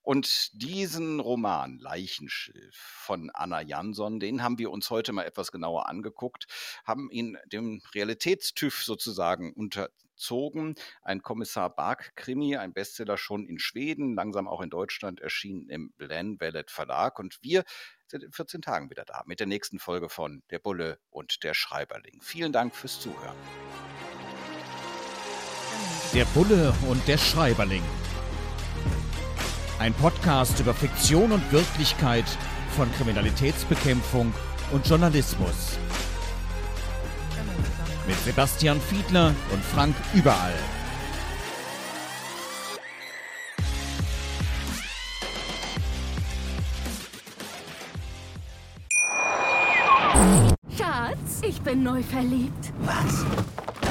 Und 0.01 0.49
diesen 0.61 1.19
Roman 1.19 1.77
Leichenschilf 1.79 2.75
von 2.75 3.29
Anna 3.33 3.61
Jansson, 3.61 4.19
den 4.19 4.43
haben 4.43 4.57
wir 4.57 4.71
uns 4.71 4.89
heute 4.89 5.13
mal 5.13 5.23
etwas 5.23 5.51
genauer 5.51 5.87
angeguckt, 5.87 6.47
haben 6.83 7.09
ihn 7.09 7.37
dem 7.45 7.81
Realitätstüv 7.95 8.83
sozusagen 8.83 9.53
unterzogen. 9.53 10.75
Ein 11.03 11.21
Kommissar 11.21 11.73
Bark-Krimi, 11.73 12.57
ein 12.57 12.73
Bestseller 12.73 13.17
schon 13.17 13.45
in 13.45 13.59
Schweden, 13.59 14.15
langsam 14.15 14.47
auch 14.47 14.61
in 14.61 14.69
Deutschland 14.69 15.21
erschienen 15.21 15.69
im 15.69 15.93
Blenwellet 15.93 16.69
Verlag. 16.69 17.17
Und 17.17 17.39
wir 17.41 17.63
sind 18.07 18.23
in 18.23 18.33
14 18.33 18.61
Tagen 18.61 18.89
wieder 18.89 19.05
da 19.05 19.23
mit 19.25 19.39
der 19.39 19.47
nächsten 19.47 19.79
Folge 19.79 20.09
von 20.09 20.43
Der 20.49 20.59
Bulle 20.59 20.99
und 21.09 21.43
der 21.43 21.53
Schreiberling. 21.53 22.21
Vielen 22.21 22.51
Dank 22.51 22.75
fürs 22.75 22.99
Zuhören. 22.99 23.37
Der 26.13 26.25
Bulle 26.25 26.73
und 26.89 27.07
der 27.07 27.17
Schreiberling. 27.17 27.83
Ein 29.79 29.93
Podcast 29.93 30.59
über 30.59 30.73
Fiktion 30.73 31.31
und 31.31 31.51
Wirklichkeit 31.51 32.25
von 32.75 32.91
Kriminalitätsbekämpfung 32.97 34.33
und 34.71 34.87
Journalismus. 34.87 35.77
Mit 38.07 38.17
Sebastian 38.23 38.79
Fiedler 38.79 39.33
und 39.51 39.63
Frank 39.63 39.95
Überall. 40.13 40.53
Schatz, 50.77 51.41
ich 51.41 51.61
bin 51.61 51.83
neu 51.83 52.03
verliebt. 52.03 52.71
Was? 52.81 53.25